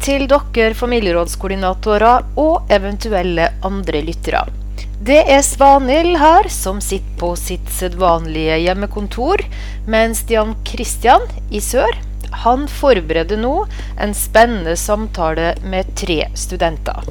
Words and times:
Til 0.00 0.24
dere 0.30 0.72
familierådskoordinatorer 0.72 2.24
og 2.40 2.70
eventuelle 2.72 3.50
andre 3.66 4.00
lyttere. 4.06 4.46
Det 5.04 5.18
er 5.32 5.42
Svanhild 5.44 6.16
her 6.20 6.48
som 6.52 6.80
sitter 6.84 7.18
på 7.20 7.34
sitt 7.36 7.68
sedvanlige 7.72 8.56
hjemmekontor, 8.64 9.44
mens 9.88 10.22
Jan 10.28 10.54
Christian 10.68 11.24
i 11.52 11.60
sør 11.64 12.00
han 12.44 12.64
forbereder 12.68 13.40
nå 13.40 13.54
en 14.00 14.16
spennende 14.16 14.76
samtale 14.80 15.54
med 15.68 15.92
tre 16.00 16.22
studenter. 16.32 17.04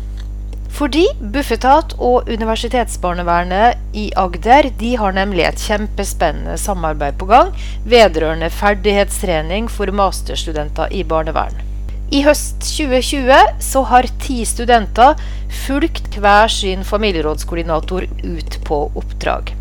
Fordi 0.80 1.06
Bufetat 1.20 1.94
og 1.98 2.30
Universitetsbarnevernet 2.30 3.98
i 3.98 4.10
Agder 4.18 4.70
de 4.82 4.96
har 5.02 5.14
nemlig 5.18 5.46
et 5.46 5.62
kjempespennende 5.62 6.58
samarbeid 6.62 7.22
på 7.22 7.30
gang 7.30 7.54
vedrørende 7.86 8.50
ferdighetstrening 8.54 9.70
for 9.70 9.92
masterstudenter 9.94 10.94
i 10.96 11.04
barnevern. 11.04 11.69
I 12.10 12.24
høst 12.26 12.64
2020 12.66 13.62
så 13.62 13.84
har 13.86 14.08
ti 14.24 14.40
studenter 14.48 15.20
fulgt 15.68 16.16
hver 16.18 16.50
sin 16.50 16.82
familierådskoordinator 16.88 18.08
ut 18.24 18.58
på 18.66 18.80
oppdrag. 18.98 19.52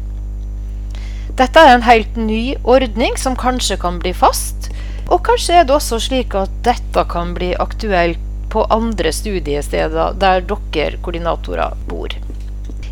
Dette 1.37 1.61
er 1.61 1.75
en 1.75 1.84
helt 1.84 2.16
ny 2.16 2.56
ordning 2.65 3.20
som 3.20 3.37
kanskje 3.39 3.77
kan 3.83 4.01
bli 4.01 4.15
fast, 4.16 4.70
og 5.12 5.20
kanskje 5.29 5.61
er 5.61 5.69
det 5.69 5.77
også 5.77 6.01
slik 6.09 6.34
at 6.41 6.56
dette 6.65 7.05
kan 7.12 7.37
bli 7.37 7.53
aktuelt 7.61 8.25
på 8.48 8.65
andre 8.73 9.12
studiesteder 9.12 10.17
der 10.17 10.41
dere 10.48 10.97
koordinatorer 11.05 11.77
bor. 11.91 12.17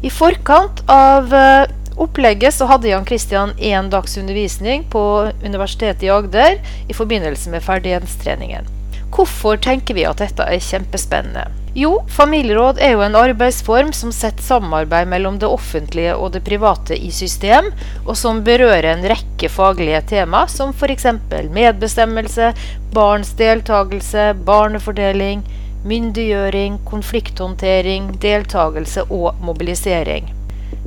I 0.05 0.13
forkant 0.13 0.85
av 0.93 1.33
eh, 1.33 1.73
opplegget 1.97 2.55
så 2.55 2.69
hadde 2.69 2.93
Jan 2.93 3.09
Kristian 3.09 3.57
én 3.57 3.89
dags 3.89 4.21
undervisning 4.21 4.85
på 4.93 5.03
Universitetet 5.41 6.05
i 6.05 6.13
Agder 6.13 6.61
i 6.89 6.97
forbindelse 6.97 7.51
med 7.51 7.65
ferdighetstreningen. 7.65 8.76
Hvorfor 9.15 9.57
tenker 9.63 9.97
vi 9.97 10.05
at 10.09 10.21
dette 10.21 10.45
er 10.45 10.61
kjempespennende? 10.63 11.47
Jo, 11.77 11.91
familieråd 12.09 12.79
er 12.81 12.95
jo 12.95 13.03
en 13.05 13.17
arbeidsform 13.21 13.91
som 13.93 14.13
setter 14.15 14.41
samarbeid 14.43 15.11
mellom 15.11 15.35
det 15.41 15.49
offentlige 15.53 16.15
og 16.17 16.31
det 16.33 16.41
private 16.47 16.97
i 16.97 17.11
system, 17.13 17.69
og 18.07 18.17
som 18.17 18.41
berører 18.47 18.95
en 18.95 19.05
rekke 19.05 19.51
faglige 19.53 20.01
tema, 20.15 20.47
som 20.49 20.73
f.eks. 20.73 21.05
medbestemmelse, 21.53 22.55
barns 22.97 23.35
deltakelse, 23.37 24.31
barnefordeling, 24.49 25.45
myndiggjøring, 25.85 26.79
konflikthåndtering, 26.89 28.15
deltakelse 28.25 29.05
og 29.13 29.37
mobilisering. 29.45 30.33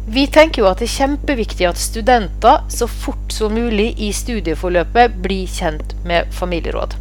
Vi 0.09 0.25
tenker 0.25 0.63
jo 0.63 0.71
at 0.71 0.81
det 0.81 0.87
er 0.89 0.95
kjempeviktig 0.95 1.67
at 1.69 1.77
studenter 1.77 2.65
så 2.73 2.89
fort 2.89 3.29
som 3.29 3.53
mulig 3.53 3.91
i 4.01 4.09
studieforløpet 4.09 5.21
blir 5.21 5.45
kjent 5.53 5.93
med 6.09 6.33
familieråd. 6.33 6.97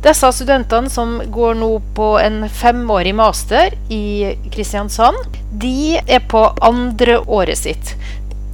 Disse 0.00 0.30
studentene 0.32 0.88
som 0.88 1.18
går 1.28 1.58
nå 1.60 1.74
på 1.96 2.14
en 2.22 2.46
femårig 2.48 3.12
master 3.14 3.74
i 3.92 4.32
Kristiansand, 4.52 5.36
de 5.60 5.98
er 6.00 6.22
på 6.24 6.40
andre 6.64 7.18
året 7.28 7.60
sitt. 7.60 7.92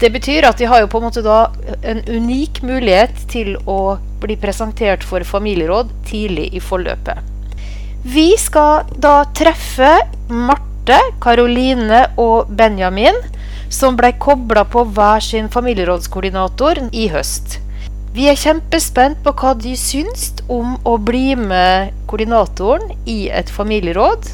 Det 0.03 0.11
betyr 0.13 0.45
at 0.49 0.59
de 0.59 0.67
har 0.69 0.83
jo 0.83 0.89
på 0.91 0.99
en 0.99 1.07
måte 1.07 1.23
da 1.25 1.47
en 1.87 2.03
unik 2.11 2.61
mulighet 2.67 3.23
til 3.31 3.55
å 3.63 3.97
bli 4.21 4.35
presentert 4.43 5.07
for 5.07 5.23
familieråd 5.25 5.93
tidlig 6.11 6.51
i 6.59 6.61
forløpet. 6.61 7.23
Vi 8.03 8.33
skal 8.39 8.91
da 9.03 9.21
treffe 9.35 9.93
Marte, 10.29 10.99
Karoline 11.23 12.09
og 12.21 12.51
Benjamin, 12.59 13.23
som 13.71 13.97
ble 13.99 14.13
kobla 14.19 14.67
på 14.67 14.85
hver 14.99 15.23
sin 15.23 15.49
familierådskoordinator 15.53 16.83
i 16.91 17.07
høst. 17.15 17.61
Vi 18.17 18.31
er 18.31 18.39
kjempespent 18.41 19.19
på 19.21 19.33
hva 19.37 19.51
de 19.61 19.75
syns 19.77 20.31
om 20.49 20.79
å 20.89 20.95
bli 20.97 21.35
med 21.37 21.91
koordinatoren 22.09 22.95
i 23.05 23.27
et 23.29 23.51
familieråd. 23.53 24.31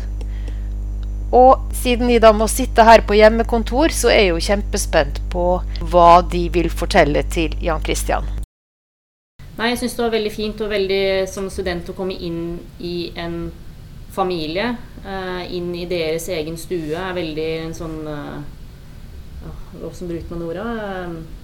Og 1.35 1.73
siden 1.81 2.13
de 2.13 2.21
da 2.23 2.31
må 2.37 2.47
sitte 2.53 2.85
her 2.87 3.03
på 3.09 3.17
hjemmekontor, 3.19 3.91
så 3.91 4.13
er 4.13 4.21
jeg 4.21 4.29
jo 4.29 4.45
kjempespent 4.47 5.19
på 5.35 5.47
hva 5.91 6.13
de 6.23 6.45
vil 6.55 6.71
fortelle 6.71 7.25
til 7.35 7.59
Jan 7.65 7.83
Christian. 7.83 8.31
Nei, 9.59 9.73
jeg 9.73 9.83
syns 9.83 9.99
det 9.99 10.07
var 10.07 10.15
veldig 10.15 10.35
fint 10.37 10.63
og 10.63 10.73
veldig 10.77 11.03
som 11.35 11.51
student 11.51 11.91
å 11.91 11.99
komme 11.99 12.15
inn 12.15 12.41
i 12.79 13.11
en 13.19 13.39
familie. 14.15 14.77
Uh, 15.03 15.43
inn 15.51 15.75
i 15.75 15.89
deres 15.91 16.31
egen 16.31 16.55
stue 16.61 16.95
er 16.95 17.19
veldig 17.19 17.53
en 17.67 17.79
sånn 17.83 18.03
uh, 18.07 18.43
Hvordan 19.73 20.07
bruker 20.07 20.37
man 20.37 20.51
ordet? 20.53 21.42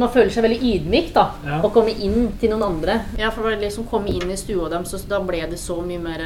Man 0.00 0.12
føler 0.14 0.30
seg 0.34 0.46
veldig 0.46 0.70
ydmyk 0.74 1.10
da, 1.14 1.26
ja. 1.46 1.58
å 1.64 1.70
komme 1.74 1.92
inn 1.92 2.32
til 2.40 2.54
noen 2.54 2.64
andre. 2.66 3.00
Ja, 3.20 3.32
for 3.34 3.50
det 3.50 3.60
liksom 3.62 3.88
komme 3.90 4.12
inn 4.12 4.30
i 4.32 4.38
stua 4.40 4.70
deres, 4.72 4.94
så 4.94 5.10
da 5.10 5.20
ble 5.24 5.42
det 5.50 5.60
så 5.60 5.80
mye 5.84 6.00
mer 6.02 6.24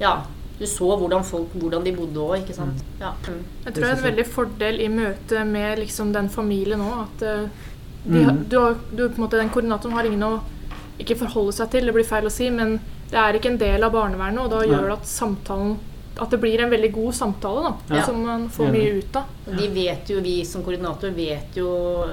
Ja, 0.00 0.14
du 0.58 0.66
så 0.70 0.94
hvordan 0.98 1.24
folk 1.26 1.54
hvordan 1.58 1.84
de 1.84 1.92
bodde 1.96 2.22
òg, 2.22 2.36
ikke 2.42 2.56
sant. 2.56 2.80
Mm. 2.80 2.96
Ja. 3.02 3.12
Mm. 3.26 3.42
Jeg 3.64 3.74
tror 3.74 3.84
det 3.84 3.90
er 3.90 3.98
en 3.98 4.06
veldig 4.06 4.26
fordel 4.30 4.80
i 4.80 4.88
møte 4.92 5.44
med 5.48 5.82
liksom 5.82 6.12
den 6.14 6.30
familien 6.32 6.82
òg, 6.84 7.04
at 7.06 7.24
uh, 7.26 7.68
de, 8.04 8.24
mm. 8.24 8.42
du, 8.50 8.58
du, 8.92 9.06
på 9.08 9.16
en 9.16 9.24
måte, 9.24 9.40
den 9.40 9.52
koordinatoren 9.54 9.96
har 9.98 10.08
ingen 10.08 10.26
å 10.26 10.34
ikke 11.02 11.18
forholde 11.24 11.54
seg 11.56 11.72
til, 11.72 11.88
det 11.88 11.94
blir 11.96 12.06
feil 12.06 12.28
å 12.28 12.32
si, 12.32 12.50
men 12.54 12.76
det 13.10 13.18
er 13.18 13.38
ikke 13.38 13.52
en 13.52 13.60
del 13.60 13.84
av 13.84 13.94
barnevernet, 13.94 14.44
og 14.44 14.52
da 14.52 14.62
gjør 14.66 14.86
det 14.88 14.98
at 15.00 15.08
samtalen 15.08 15.74
at 16.16 16.30
det 16.30 16.38
blir 16.38 16.60
en 16.60 16.70
veldig 16.70 16.92
god 16.92 17.14
samtale, 17.14 17.62
da, 17.62 17.96
ja. 17.96 18.02
som 18.06 18.20
man 18.26 18.48
får 18.52 18.68
mye 18.72 18.90
ut 18.98 19.16
av. 19.16 19.30
De 19.46 19.68
vet 19.72 20.10
jo, 20.10 20.20
Vi 20.20 20.34
som 20.44 20.64
koordinator 20.64 21.14
vet 21.16 21.56
jo 21.56 21.70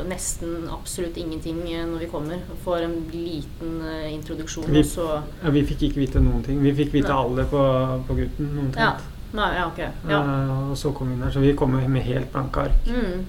nesten 0.08 0.70
absolutt 0.72 1.18
ingenting 1.20 1.60
eh, 1.74 1.86
når 1.88 2.06
vi 2.06 2.10
kommer. 2.12 2.40
Får 2.64 2.86
en 2.88 2.96
liten 3.12 3.82
uh, 3.84 4.14
introduksjon. 4.14 4.70
Vi, 4.72 4.84
ja, 5.44 5.52
vi 5.52 5.66
fikk 5.68 5.90
ikke 5.90 6.04
vite 6.06 6.24
noen 6.24 6.46
ting. 6.46 6.62
Vi 6.64 6.74
fikk 6.78 6.94
vite 6.96 7.12
Nei. 7.12 7.26
alder 7.26 7.50
på, 7.52 7.66
på, 8.08 8.20
gutten. 8.22 8.54
Noen 8.56 8.72
ja. 8.78 8.94
Nei, 9.36 9.50
ja, 9.60 9.68
okay. 9.68 9.92
ja. 10.10 10.22
Uh, 10.24 10.72
og 10.72 10.80
så 10.80 10.94
kom 10.96 11.12
vi 11.12 11.18
inn 11.18 11.28
her, 11.28 11.36
så 11.36 11.44
vi 11.44 11.52
kommer 11.60 11.84
med 11.92 12.08
helt 12.08 12.32
blanke 12.32 12.70
ark. 12.70 12.88
Mm. 12.88 13.28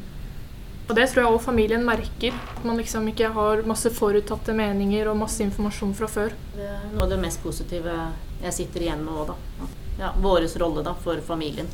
Og 0.87 0.97
det 0.99 1.11
tror 1.11 1.23
jeg 1.23 1.35
òg 1.35 1.43
familien 1.43 1.85
merker. 1.87 2.39
At 2.55 2.63
man 2.67 2.79
liksom 2.79 3.11
ikke 3.11 3.35
har 3.35 3.67
masse 3.67 3.91
foruttatte 3.95 4.55
meninger 4.55 5.11
og 5.11 5.19
masse 5.19 5.43
informasjon 5.43 5.99
fra 5.99 6.11
før. 6.11 6.35
Det 6.55 6.71
er 6.71 6.89
noe 6.95 7.05
av 7.09 7.13
det 7.13 7.21
mest 7.27 7.43
positive 7.43 7.99
jeg 8.41 8.57
sitter 8.63 8.87
igjen 8.87 9.05
med 9.05 9.19
òg, 9.19 9.35
da 9.35 9.69
ja, 10.01 10.15
vår 10.19 10.49
rolle 10.63 10.85
da, 10.87 10.97
for 11.05 11.21
familien. 11.27 11.69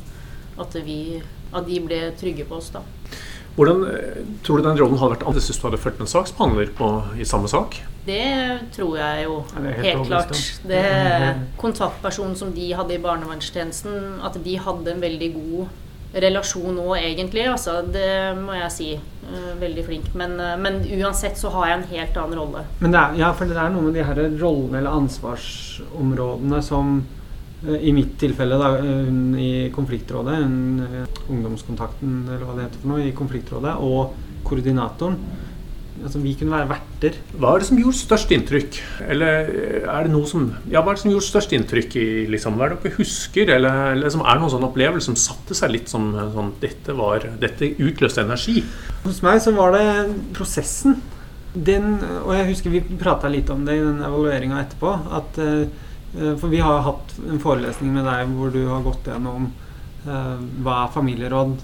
At, 0.57 0.75
vi, 0.85 1.21
at 1.53 1.67
de 1.67 1.81
ble 1.85 1.99
trygge 2.17 2.47
på 2.49 2.57
oss. 2.59 2.71
da. 2.73 2.83
Hvordan 3.57 3.83
eh, 3.89 4.21
tror 4.45 4.59
du 4.59 4.67
den 4.67 4.77
rollen 4.77 4.99
hadde 5.01 5.15
vært 5.15 5.23
annerledes 5.25 5.49
hvis 5.49 5.59
du 5.61 5.65
hadde 5.65 5.79
fulgt 5.81 6.01
en 6.03 6.09
saksbehandler 6.09 6.69
på, 6.77 6.91
i 7.17 7.25
samme 7.25 7.49
sak? 7.49 7.79
Det 8.05 8.27
tror 8.75 8.99
jeg 8.99 9.25
jo. 9.25 9.39
helt, 9.55 9.81
helt 9.81 10.05
klart. 10.07 10.43
Det 10.69 10.83
Kontaktpersonen 11.59 12.37
som 12.37 12.53
de 12.55 12.69
hadde 12.77 12.95
i 12.95 13.01
barnevernstjenesten, 13.01 14.21
at 14.23 14.37
de 14.45 14.55
hadde 14.61 14.93
en 14.93 15.03
veldig 15.03 15.31
god 15.33 16.21
relasjon 16.21 16.77
nå, 16.77 16.85
egentlig. 16.95 17.47
Altså, 17.49 17.81
det 17.81 18.37
må 18.39 18.55
jeg 18.57 18.73
si. 18.73 18.89
Uh, 19.27 19.57
veldig 19.59 19.83
flink. 19.83 20.13
Men, 20.15 20.37
uh, 20.39 20.53
men, 20.55 20.79
uansett 21.01 21.35
så 21.35 21.49
har 21.51 21.67
jeg 21.67 21.79
en 21.81 21.89
helt 21.89 22.19
annen 22.21 22.39
rolle. 22.39 22.61
Men 22.79 22.93
det 22.93 23.01
er, 23.01 23.17
ja, 23.25 23.33
for 23.35 23.49
det 23.49 23.57
er 23.59 23.73
noe 23.73 23.89
med 23.89 23.97
de 23.97 24.05
her 24.07 24.21
rollene 24.39 24.79
eller 24.79 25.01
ansvarsområdene 25.01 26.61
som 26.63 27.01
i 27.65 27.91
mitt 27.95 28.13
tilfelle, 28.21 28.57
da, 28.61 28.75
hun 28.83 29.33
i 29.41 29.69
konfliktrådet, 29.73 30.37
eh, 30.85 31.19
ungdomskontakten 31.33 32.19
eller 32.27 32.45
hva 32.45 32.55
det 32.57 32.67
heter 32.67 32.83
for 32.83 32.93
noe, 32.93 33.05
i 33.07 33.15
konfliktrådet, 33.17 33.73
og 33.81 34.13
koordinatoren. 34.47 35.17
Altså, 35.97 36.19
vi 36.21 36.35
kunne 36.37 36.53
være 36.53 36.69
verter. 36.69 37.15
Hva 37.41 37.55
er 37.55 37.63
det 37.63 37.67
som 37.71 37.79
gjorde 37.81 37.97
størst 37.97 38.33
inntrykk? 38.35 38.77
Eller 39.09 39.49
eh, 39.49 39.87
er 39.89 40.05
det 40.05 40.11
noe 40.13 40.29
som 40.29 40.43
Ja, 40.69 40.83
hva 40.83 40.93
er 40.93 40.99
det 40.99 41.01
som 41.01 41.09
gjorde 41.09 41.25
størst 41.25 41.55
inntrykk 41.57 41.97
i 41.97 42.07
liksom, 42.29 42.59
Hva 42.59 42.67
er 42.67 42.75
det 42.75 42.83
dere 42.83 42.99
husker? 42.99 43.49
Eller, 43.55 43.79
eller 43.95 44.13
som 44.13 44.21
er 44.21 44.37
det 44.37 44.43
noen 44.43 44.53
sånn 44.53 44.67
opplevelse 44.69 45.09
som 45.09 45.17
satte 45.17 45.57
seg 45.57 45.73
litt 45.73 45.89
som 45.89 46.11
sånn 46.35 46.53
Dette, 46.61 46.93
var, 46.93 47.25
dette 47.41 47.71
utløste 47.81 48.21
energi? 48.21 48.61
Hos 49.07 49.23
meg 49.25 49.41
så 49.41 49.55
var 49.57 49.73
det 49.73 49.87
prosessen. 50.37 50.99
Den, 51.57 51.95
og 52.21 52.35
jeg 52.37 52.51
husker 52.51 52.77
vi 52.77 52.83
prata 53.01 53.33
litt 53.33 53.49
om 53.49 53.65
det 53.65 53.79
i 53.79 53.81
den 53.81 54.05
evalueringa 54.05 54.61
etterpå. 54.61 54.93
at 55.17 55.41
Eh, 55.41 55.65
for 56.39 56.47
vi 56.47 56.59
har 56.59 56.79
hatt 56.85 57.15
en 57.29 57.39
forelesning 57.41 57.93
med 57.93 58.07
deg 58.07 58.31
hvor 58.35 58.53
du 58.53 58.61
har 58.69 58.83
gått 58.85 59.09
gjennom 59.09 59.49
uh, 60.07 60.37
hva 60.65 60.85
familieråd 60.93 61.57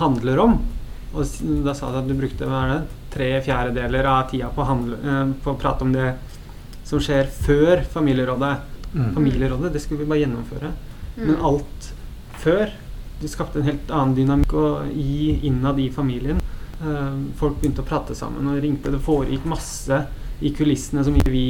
handler 0.00 0.40
om. 0.42 0.56
Og 1.14 1.34
da 1.64 1.74
sa 1.76 1.92
du 1.92 2.00
at 2.00 2.08
du 2.08 2.14
brukte 2.18 2.48
hva 2.48 2.64
er 2.64 2.72
det, 2.72 3.00
tre 3.14 3.28
fjerdedeler 3.46 4.08
av 4.10 4.24
tida 4.32 4.48
på, 4.54 4.66
handle, 4.66 4.98
uh, 5.04 5.34
på, 5.42 5.54
å 5.54 5.60
prate 5.60 5.86
om 5.86 5.92
det 5.94 6.14
som 6.84 7.02
skjer 7.02 7.30
før 7.30 7.84
familierådet. 7.94 8.54
Mm. 8.94 9.12
Familierådet, 9.14 9.72
det 9.74 9.82
skulle 9.82 10.04
vi 10.04 10.10
bare 10.10 10.24
gjennomføre. 10.24 10.72
Mm. 11.14 11.22
Men 11.26 11.44
alt 11.50 11.92
før 12.44 12.80
Du 13.14 13.28
skapte 13.30 13.60
en 13.60 13.64
helt 13.64 13.90
annen 13.94 14.12
dynamikk 14.16 14.52
i, 14.98 15.46
innad 15.46 15.78
i 15.80 15.86
familien. 15.94 16.40
Uh, 16.82 17.30
folk 17.38 17.60
begynte 17.60 17.80
å 17.80 17.86
prate 17.86 18.16
sammen 18.18 18.50
og 18.50 18.58
ringte. 18.60 18.90
Det 18.92 19.00
foregikk 19.00 19.46
masse 19.48 20.00
i 20.44 20.50
kulissene 20.52 21.04
som 21.06 21.14
vi 21.30 21.46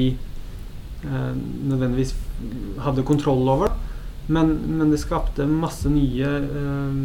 Eh, 1.05 1.37
nødvendigvis 1.69 2.14
hadde 2.85 3.05
kontroll 3.07 3.49
over. 3.49 3.75
Men, 4.27 4.55
men 4.79 4.91
det 4.91 5.01
skapte 5.03 5.47
masse 5.47 5.91
nye 5.93 6.31
eh, 6.41 6.99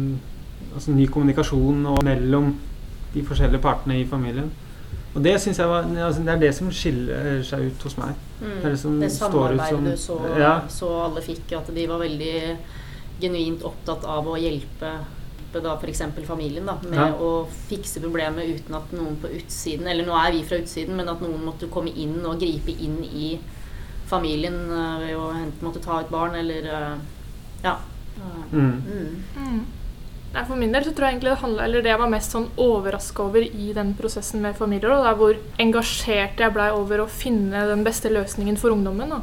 Altså 0.70 0.92
ny 0.94 1.06
kommunikasjon 1.10 1.80
mellom 2.04 2.52
de 3.14 3.22
forskjellige 3.26 3.58
partene 3.64 3.96
i 3.98 4.04
familien. 4.06 4.50
Og 5.16 5.24
det 5.24 5.32
synes 5.42 5.58
jeg 5.58 5.66
var, 5.68 5.88
altså, 6.06 6.22
det 6.22 6.32
er 6.34 6.42
det 6.44 6.50
som 6.54 6.68
skiller 6.70 7.40
seg 7.42 7.64
ut 7.72 7.86
hos 7.88 7.96
meg. 7.98 8.12
Mm. 8.38 8.52
Det 8.62 8.70
det 8.70 8.78
som 8.78 9.00
det 9.00 9.08
står 9.10 9.56
ut 9.56 9.62
samarbeidet 9.64 9.70
som 9.72 9.88
du 9.88 9.96
så, 9.96 10.38
Ja. 10.38 10.52
så 10.70 10.90
alle 11.08 11.24
fikk, 11.24 11.56
at 11.58 11.72
de 11.74 11.86
var 11.90 11.98
veldig 11.98 12.34
genuint 13.20 13.64
opptatt 13.66 14.04
av 14.04 14.28
å 14.30 14.36
hjelpe 14.38 14.92
da 15.52 15.72
f.eks. 15.74 16.02
familien 16.28 16.66
da, 16.66 16.76
med 16.84 16.94
Ja. 16.98 17.12
å 17.18 17.46
fikse 17.68 18.00
problemet 18.00 18.46
uten 18.60 18.74
at 18.74 18.92
noen 18.92 19.16
på 19.16 19.26
utsiden 19.34 19.88
Eller 19.88 20.06
nå 20.06 20.14
er 20.14 20.30
vi 20.30 20.44
fra 20.44 20.60
utsiden, 20.62 20.94
men 20.94 21.08
at 21.08 21.20
noen 21.20 21.42
måtte 21.44 21.66
komme 21.66 21.90
inn 21.90 22.24
og 22.24 22.38
gripe 22.38 22.70
inn 22.70 23.02
i 23.02 23.40
familien 24.10 24.58
eh, 24.70 24.96
ved 25.04 25.16
å 25.18 25.28
enten 25.32 25.66
måtte 25.66 25.82
ta 25.84 26.00
et 26.02 26.12
barn 26.12 26.36
eller 26.38 26.70
eh, 26.70 26.96
Ja. 27.64 27.76
Mm. 28.52 28.82
Mm. 28.84 29.22
Mm. 29.36 29.60
Nei, 30.30 30.42
for 30.46 30.58
min 30.58 30.74
del 30.74 30.84
så 30.86 30.92
tror 30.94 31.06
jeg 31.06 31.14
egentlig 31.14 31.30
det 31.32 31.40
handla 31.40 31.64
Eller 31.64 31.82
det 31.82 31.90
jeg 31.90 32.00
var 32.02 32.10
mest 32.12 32.34
sånn 32.34 32.48
overraska 32.60 33.24
over 33.24 33.42
i 33.46 33.70
den 33.74 33.94
prosessen 33.98 34.42
med 34.44 34.58
familieråd, 34.58 35.06
er 35.06 35.16
hvor 35.18 35.38
engasjert 35.62 36.42
jeg 36.42 36.54
blei 36.54 36.68
over 36.74 37.02
å 37.02 37.10
finne 37.10 37.64
den 37.70 37.82
beste 37.86 38.12
løsningen 38.12 38.58
for 38.60 38.74
ungdommen. 38.74 39.10
da. 39.10 39.22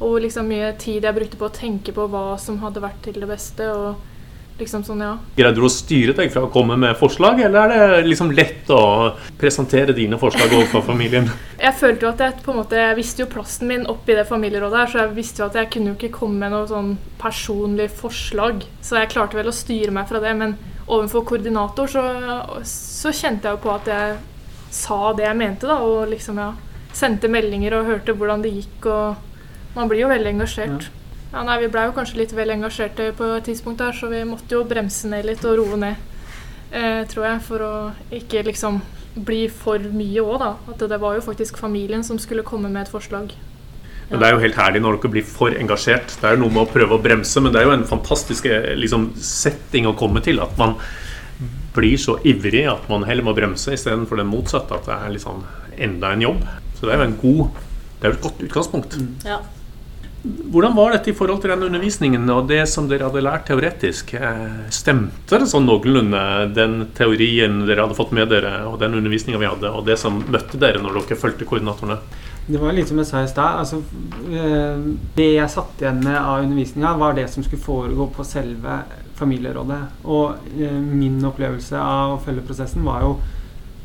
Og 0.00 0.14
hvor 0.14 0.24
liksom 0.24 0.48
mye 0.50 0.72
tid 0.82 1.06
jeg 1.06 1.14
brukte 1.14 1.38
på 1.38 1.46
å 1.46 1.54
tenke 1.54 1.94
på 1.94 2.08
hva 2.10 2.38
som 2.42 2.58
hadde 2.64 2.82
vært 2.82 3.04
til 3.06 3.20
det 3.20 3.28
beste. 3.30 3.68
og 3.70 4.11
liksom 4.58 4.84
sånn, 4.86 5.02
ja. 5.04 5.12
Greide 5.36 5.56
du 5.58 5.66
å 5.66 5.70
styre 5.72 6.14
deg 6.16 6.32
fra 6.32 6.44
å 6.46 6.50
komme 6.52 6.76
med 6.80 6.96
forslag, 6.98 7.40
eller 7.46 7.72
er 7.72 7.94
det 7.96 8.08
liksom 8.10 8.32
lett 8.36 8.70
å 8.72 8.82
presentere 9.40 9.94
dine 9.96 10.18
forslag 10.20 10.52
overfor 10.52 10.84
familien? 10.86 11.30
Jeg 11.62 11.78
følte 11.78 12.06
jo 12.06 12.10
at 12.10 12.22
jeg 12.24 12.42
på 12.42 12.50
en 12.50 12.58
måte, 12.58 12.74
jeg 12.74 12.96
visste 12.98 13.22
jo 13.22 13.28
plassen 13.30 13.68
min 13.70 13.84
oppi 13.86 14.16
det 14.18 14.24
familierådet 14.26 14.78
her, 14.80 14.88
så 14.90 14.98
jeg 14.98 15.12
visste 15.14 15.38
jo 15.38 15.44
at 15.46 15.58
jeg 15.60 15.68
kunne 15.70 15.92
jo 15.92 15.94
ikke 15.94 16.16
komme 16.16 16.40
med 16.40 16.50
noe 16.50 16.66
sånn 16.66 16.88
personlig 17.20 17.86
forslag. 17.94 18.64
Så 18.82 18.96
jeg 18.98 19.12
klarte 19.12 19.38
vel 19.38 19.46
å 19.46 19.54
styre 19.54 19.94
meg 19.94 20.08
fra 20.10 20.18
det, 20.24 20.32
men 20.40 20.56
overfor 20.88 21.22
koordinator 21.28 21.92
så, 21.92 22.02
så 22.66 23.12
kjente 23.14 23.46
jeg 23.46 23.54
jo 23.54 23.62
på 23.62 23.70
at 23.76 23.92
jeg 23.92 24.16
sa 24.74 25.12
det 25.14 25.28
jeg 25.28 25.38
mente, 25.38 25.70
da, 25.70 25.78
og 25.86 26.10
liksom 26.10 26.42
ja, 26.42 26.48
sendte 26.98 27.30
meldinger 27.30 27.78
og 27.78 27.92
hørte 27.92 28.16
hvordan 28.18 28.42
det 28.42 28.56
gikk, 28.56 28.90
og 28.90 29.78
man 29.78 29.92
blir 29.92 30.02
jo 30.02 30.10
veldig 30.10 30.34
engasjert. 30.34 30.90
Ja, 30.90 31.01
nei, 31.32 31.58
Vi 31.62 31.68
blei 31.72 31.86
jo 31.88 31.94
kanskje 31.96 32.20
litt 32.20 32.34
vel 32.36 32.52
engasjerte 32.52 33.12
på 33.16 33.28
et 33.38 33.46
tidspunkt 33.48 33.80
der, 33.80 33.94
så 33.96 34.10
vi 34.12 34.24
måtte 34.28 34.58
jo 34.58 34.64
bremse 34.68 35.08
ned 35.08 35.24
litt 35.24 35.44
og 35.48 35.56
roe 35.62 35.78
ned, 35.80 35.96
eh, 36.70 37.04
tror 37.08 37.28
jeg, 37.30 37.40
for 37.46 37.64
å 37.64 37.72
ikke 38.12 38.44
liksom 38.50 38.82
bli 39.14 39.46
for 39.48 39.78
mye 39.92 40.20
òg, 40.20 40.36
da. 40.40 40.52
At 40.72 40.84
det 40.88 41.00
var 41.00 41.16
jo 41.16 41.24
faktisk 41.24 41.56
familien 41.60 42.04
som 42.04 42.20
skulle 42.20 42.44
komme 42.44 42.68
med 42.68 42.86
et 42.86 42.92
forslag. 42.92 43.32
Men 44.10 44.20
Det 44.20 44.28
er 44.28 44.34
jo 44.34 44.42
helt 44.42 44.60
herlig 44.60 44.82
når 44.84 44.98
dere 45.00 45.12
blir 45.14 45.24
for 45.24 45.56
engasjert. 45.56 46.12
Det 46.20 46.28
er 46.28 46.36
jo 46.36 46.42
noe 46.42 46.52
med 46.52 46.66
å 46.66 46.72
prøve 46.72 46.98
å 46.98 47.02
bremse, 47.02 47.40
men 47.40 47.52
det 47.52 47.62
er 47.62 47.70
jo 47.70 47.76
en 47.78 47.88
fantastisk 47.88 48.44
eh, 48.44 48.74
liksom, 48.76 49.12
setting 49.16 49.88
å 49.88 49.96
komme 49.96 50.20
til. 50.20 50.40
At 50.44 50.52
man 50.60 50.76
blir 51.72 51.96
så 51.96 52.18
ivrig 52.28 52.66
at 52.68 52.84
man 52.92 53.06
heller 53.08 53.24
må 53.24 53.32
bremse 53.32 53.72
istedenfor 53.72 54.20
det 54.20 54.28
motsatte. 54.28 54.76
At 54.76 54.88
det 54.90 54.98
er 54.98 55.16
liksom 55.16 55.40
enda 55.80 56.12
en 56.12 56.26
jobb. 56.28 56.44
Så 56.76 56.86
det 56.86 56.92
er 56.92 57.00
jo 57.00 57.08
en 57.08 57.20
god 57.22 57.60
Det 58.02 58.08
er 58.08 58.12
jo 58.12 58.18
et 58.18 58.24
godt 58.24 58.40
utgangspunkt. 58.42 58.94
Ja. 59.24 59.36
Hvordan 60.22 60.76
var 60.76 60.92
dette 60.94 61.10
i 61.10 61.14
forhold 61.18 61.40
til 61.42 61.50
den 61.50 61.64
undervisningen 61.66 62.28
og 62.30 62.46
det 62.46 62.60
som 62.70 62.86
dere 62.86 63.08
hadde 63.08 63.24
lært 63.26 63.48
teoretisk? 63.48 64.12
Eh, 64.14 64.68
Stemte 64.70 65.40
det 65.42 65.48
sånn 65.50 65.66
noenlunde, 65.66 66.20
den 66.54 66.76
teorien 66.94 67.64
dere 67.66 67.88
hadde 67.88 67.98
fått 67.98 68.14
med 68.14 68.30
dere, 68.30 68.60
og 68.70 68.78
den 68.78 68.94
undervisninga 69.00 69.40
vi 69.42 69.50
hadde, 69.50 69.72
og 69.74 69.88
det 69.88 69.98
som 69.98 70.20
møtte 70.22 70.60
dere 70.62 70.82
når 70.82 71.00
dere 71.00 71.18
fulgte 71.18 71.48
koordinatorene? 71.48 71.98
Det 72.46 72.58
var 72.58 72.74
litt 72.74 72.90
som 72.90 72.98
jeg 73.02 73.10
sa 73.10 73.22
i 73.22 73.30
stad. 73.30 73.58
Altså, 73.64 73.82
eh, 74.30 74.86
det 75.18 75.28
jeg 75.32 75.50
satt 75.50 75.82
igjen 75.82 76.02
med 76.06 76.18
av 76.20 76.44
undervisninga, 76.44 76.94
var 77.02 77.18
det 77.18 77.28
som 77.30 77.42
skulle 77.42 77.62
foregå 77.62 78.06
på 78.14 78.26
selve 78.26 78.82
familierådet. 79.18 79.82
Og 80.06 80.54
eh, 80.54 80.80
min 80.82 81.18
opplevelse 81.26 81.78
av 81.82 82.16
å 82.16 82.22
følge 82.22 82.46
prosessen 82.46 82.86
var 82.86 83.06
jo 83.06 83.16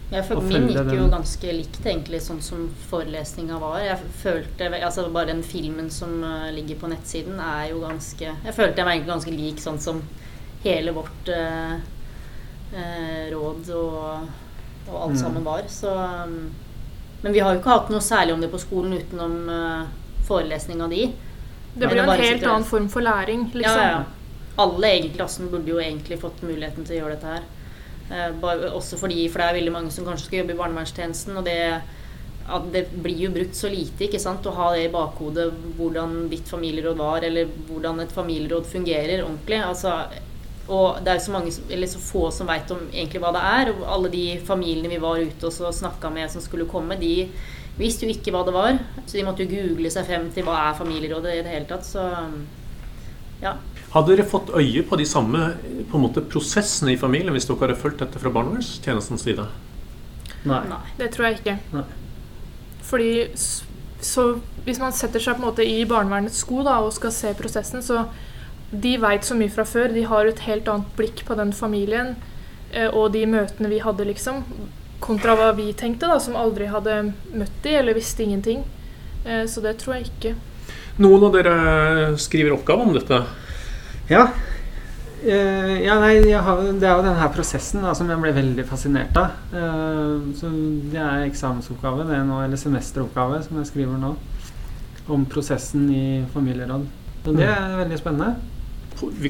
Jeg 0.07 0.23
for 0.23 0.39
min 0.47 0.69
gikk 0.71 0.93
jo 0.95 1.07
ganske 1.11 1.51
likt 1.51 1.81
egentlig 1.83 2.21
sånn 2.23 2.39
som 2.43 2.61
forelesninga 2.87 3.57
var. 3.59 3.81
Jeg 3.83 3.97
følte, 4.21 4.69
altså 4.77 5.03
Bare 5.11 5.33
den 5.33 5.41
filmen 5.43 5.89
som 5.91 6.21
uh, 6.23 6.47
ligger 6.55 6.79
på 6.79 6.87
nettsiden, 6.87 7.41
er 7.43 7.73
jo 7.73 7.81
ganske 7.83 8.23
Jeg 8.29 8.55
følte 8.55 8.79
jeg 8.79 8.87
var 8.87 8.93
egentlig 8.93 9.11
ganske 9.11 9.33
lik 9.35 9.59
sånn 9.59 9.79
som 9.83 9.99
hele 10.63 10.93
vårt 10.95 11.31
uh, 11.35 11.75
uh, 12.71 13.25
råd 13.33 13.73
og, 13.75 14.29
og 14.87 14.95
alt 15.01 15.17
Mm. 15.17 15.19
sammen 15.19 15.43
var. 15.43 15.67
Så 15.67 15.91
um, 15.91 16.51
Men 17.21 17.33
vi 17.33 17.39
har 17.43 17.53
jo 17.53 17.59
ikke 17.59 17.75
hatt 17.75 17.91
noe 17.91 18.01
særlig 18.03 18.33
om 18.37 18.41
det 18.41 18.51
på 18.51 18.63
skolen 18.63 18.93
utenom 18.93 19.35
uh, 19.51 19.83
forelesninga 20.27 20.87
di. 20.87 21.09
Det 21.73 21.87
blir 21.87 21.99
jo 21.99 22.07
en 22.07 22.19
helt 22.23 22.47
annen 22.47 22.63
form 22.65 22.87
for 22.89 23.03
læring, 23.03 23.49
liksom. 23.53 23.83
ja, 23.83 23.91
ja. 23.91 24.03
Alle 24.57 24.95
i 24.97 25.09
klassen 25.13 25.51
burde 25.51 25.69
jo 25.69 25.77
egentlig 25.83 26.17
fått 26.21 26.41
muligheten 26.41 26.85
til 26.85 26.95
å 26.95 27.01
gjøre 27.01 27.17
dette 27.17 27.35
her. 27.35 27.43
Eh, 28.07 28.71
også 28.71 28.99
fordi, 28.99 29.27
for 29.31 29.41
det 29.41 29.47
er 29.47 29.59
veldig 29.59 29.75
mange 29.75 29.91
som 29.91 30.05
kanskje 30.07 30.29
skal 30.29 30.41
jobbe 30.41 30.55
i 30.55 30.61
barnevernstjenesten, 30.61 31.39
og 31.39 31.47
det, 31.47 31.57
at 32.47 32.69
det 32.71 32.85
blir 33.03 33.25
jo 33.25 33.33
brukt 33.35 33.57
så 33.59 33.71
lite 33.71 34.07
ikke 34.07 34.21
sant? 34.23 34.47
å 34.47 34.55
ha 34.55 34.69
det 34.75 34.85
i 34.85 34.93
bakhodet 34.93 35.49
hvordan 35.79 36.29
ditt 36.31 36.47
familieråd 36.47 37.01
var, 37.01 37.25
eller 37.27 37.51
hvordan 37.67 37.99
et 38.03 38.15
familieråd 38.15 38.69
fungerer 38.69 39.25
ordentlig. 39.25 39.59
Altså, 39.59 39.97
og 40.67 40.99
det 41.03 41.11
er 41.11 41.19
jo 41.19 41.25
så, 41.27 41.35
mange, 41.35 41.53
eller 41.71 41.91
så 41.91 41.99
få 42.03 42.25
som 42.35 42.47
veit 42.47 42.71
om 42.75 42.87
egentlig 42.91 43.21
hva 43.23 43.31
det 43.35 43.43
er. 43.49 43.71
Og 43.73 43.85
alle 43.87 44.11
de 44.11 44.25
familiene 44.47 44.91
vi 44.91 45.03
var 45.03 45.19
ute 45.19 45.47
og 45.47 45.75
snakka 45.75 46.11
med 46.11 46.31
som 46.31 46.43
skulle 46.43 46.67
komme, 46.67 46.99
de 46.99 47.29
visste 47.77 48.07
jo 48.07 48.11
ikke 48.11 48.33
hva 48.35 48.43
det 48.47 48.55
var. 48.55 48.79
Så 49.05 49.15
de 49.15 49.25
måtte 49.27 49.45
jo 49.45 49.51
google 49.53 49.91
seg 49.93 50.07
frem 50.07 50.27
til 50.35 50.47
hva 50.47 50.57
er 50.65 50.79
familierådet 50.79 51.37
i 51.37 51.43
det 51.45 51.53
hele 51.55 51.69
tatt. 51.69 51.87
Så 51.87 52.03
ja. 53.43 53.55
Hadde 53.93 54.15
dere 54.15 54.27
fått 54.27 54.49
øye 54.51 54.83
på 54.83 54.97
de 54.99 55.05
samme 55.07 55.53
på 55.87 55.97
en 55.97 56.03
måte, 56.03 56.21
prosessene 56.21 56.91
i 56.93 56.99
familien 56.99 57.33
hvis 57.35 57.47
dere 57.47 57.61
hadde 57.63 57.79
fulgt 57.79 58.01
dette 58.03 58.19
fra 58.19 58.31
barnevernstjenestens 58.35 59.23
side? 59.23 59.47
Nei. 60.47 60.61
Nei. 60.69 60.81
Det 60.99 61.11
tror 61.13 61.29
jeg 61.29 61.39
ikke. 61.39 61.57
Nei. 61.73 61.85
Fordi 62.87 63.11
så 63.37 64.25
hvis 64.67 64.79
man 64.79 64.93
setter 64.95 65.23
seg 65.23 65.37
på 65.37 65.41
en 65.41 65.47
måte 65.49 65.65
i 65.65 65.79
barnevernets 65.87 66.43
sko 66.43 66.61
da, 66.67 66.77
og 66.83 66.93
skal 66.95 67.13
se 67.15 67.31
prosessen, 67.39 67.81
så 67.83 68.05
de 68.71 68.97
veit 68.99 69.25
så 69.25 69.35
mye 69.39 69.51
fra 69.51 69.63
før. 69.67 69.93
De 69.95 70.03
har 70.07 70.27
et 70.27 70.43
helt 70.45 70.67
annet 70.67 70.91
blikk 70.99 71.23
på 71.27 71.37
den 71.39 71.53
familien 71.55 72.15
eh, 72.73 72.89
og 72.91 73.13
de 73.15 73.23
møtene 73.29 73.71
vi 73.71 73.79
hadde, 73.83 74.05
liksom. 74.11 74.43
Kontra 74.99 75.37
hva 75.37 75.51
vi 75.55 75.71
tenkte, 75.77 76.09
da, 76.09 76.19
som 76.19 76.35
aldri 76.35 76.67
hadde 76.71 77.13
møtt 77.31 77.63
de 77.63 77.75
eller 77.79 77.95
visste 77.97 78.25
ingenting. 78.25 78.65
Eh, 79.25 79.45
Så 79.47 79.63
det 79.63 79.77
tror 79.79 79.97
jeg 79.97 80.11
ikke. 80.11 80.35
Noen 80.99 81.27
av 81.27 81.35
dere 81.35 81.57
skriver 82.19 82.55
oppgave 82.57 82.83
om 82.87 82.93
dette. 82.95 83.21
Ja. 84.11 84.27
Uh, 85.17 85.73
ja, 85.81 85.95
nei, 85.99 86.13
jeg 86.29 86.39
har, 86.45 86.59
det 86.77 86.87
er 86.87 86.99
jo 86.99 87.05
denne 87.05 87.29
prosessen 87.33 87.81
da, 87.83 87.93
som 87.97 88.09
jeg 88.11 88.21
ble 88.21 88.33
veldig 88.35 88.65
fascinert 88.69 89.17
av. 89.19 89.39
Uh, 89.51 90.29
så 90.37 90.51
det 90.91 91.01
er 91.01 91.25
eksamensoppgave, 91.25 92.05
det 92.07 92.19
er 92.19 92.27
nå, 92.27 92.41
eller 92.45 92.61
semesteroppgave, 92.61 93.41
som 93.47 93.59
jeg 93.61 93.71
skriver 93.71 93.97
nå. 94.01 94.13
Om 95.07 95.25
prosessen 95.31 95.87
i 95.93 96.05
familieråd. 96.33 96.85
Så 97.23 97.33
det 97.35 97.47
er 97.47 97.75
veldig 97.79 97.97
spennende. 97.99 98.35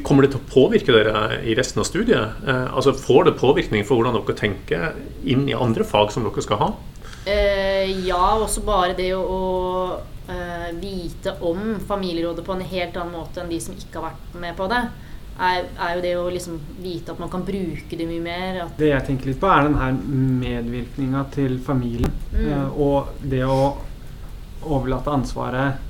Kommer 0.05 0.23
det 0.23 0.31
til 0.31 0.39
å 0.39 0.49
påvirke 0.49 0.93
dere 0.95 1.41
i 1.43 1.55
resten 1.57 1.81
av 1.83 1.87
studiet? 1.89 2.37
Uh, 2.45 2.67
altså 2.71 2.93
Får 2.97 3.27
det 3.27 3.39
påvirkning 3.39 3.87
for 3.87 3.99
hvordan 3.99 4.15
dere 4.17 4.37
tenker 4.37 4.93
inn 5.27 5.47
i 5.49 5.57
andre 5.57 5.87
fag 5.87 6.13
som 6.13 6.27
dere 6.27 6.45
skal 6.45 6.61
ha? 6.61 6.69
Eh, 7.27 8.05
ja, 8.07 8.37
også 8.39 8.61
bare 8.63 8.95
det 8.95 9.09
å 9.17 9.99
eh, 10.29 10.69
vite 10.79 11.35
om 11.41 11.77
familierådet 11.87 12.45
på 12.45 12.55
en 12.55 12.65
helt 12.65 12.97
annen 12.97 13.17
måte 13.17 13.41
enn 13.41 13.51
de 13.51 13.59
som 13.63 13.77
ikke 13.77 13.99
har 13.99 14.11
vært 14.11 14.39
med 14.43 14.57
på 14.57 14.69
det, 14.71 14.83
er, 15.37 15.67
er 15.69 15.95
jo 15.95 16.03
det 16.03 16.13
å 16.17 16.29
liksom 16.33 16.59
vite 16.81 17.13
at 17.13 17.19
man 17.21 17.29
kan 17.29 17.43
bruke 17.45 17.97
det 17.99 18.07
mye 18.09 18.23
mer. 18.23 18.61
Det 18.77 18.89
jeg 18.89 19.07
tenker 19.09 19.31
litt 19.31 19.41
på, 19.41 19.49
er 19.51 19.67
den 19.67 19.77
her 19.77 19.97
medvirkninga 20.43 21.27
til 21.35 21.59
familien. 21.63 22.13
Mm. 22.33 22.47
eh, 22.47 22.79
og 22.81 23.11
det 23.21 23.43
å 23.45 23.75
overlate 24.67 25.13
ansvaret 25.13 25.83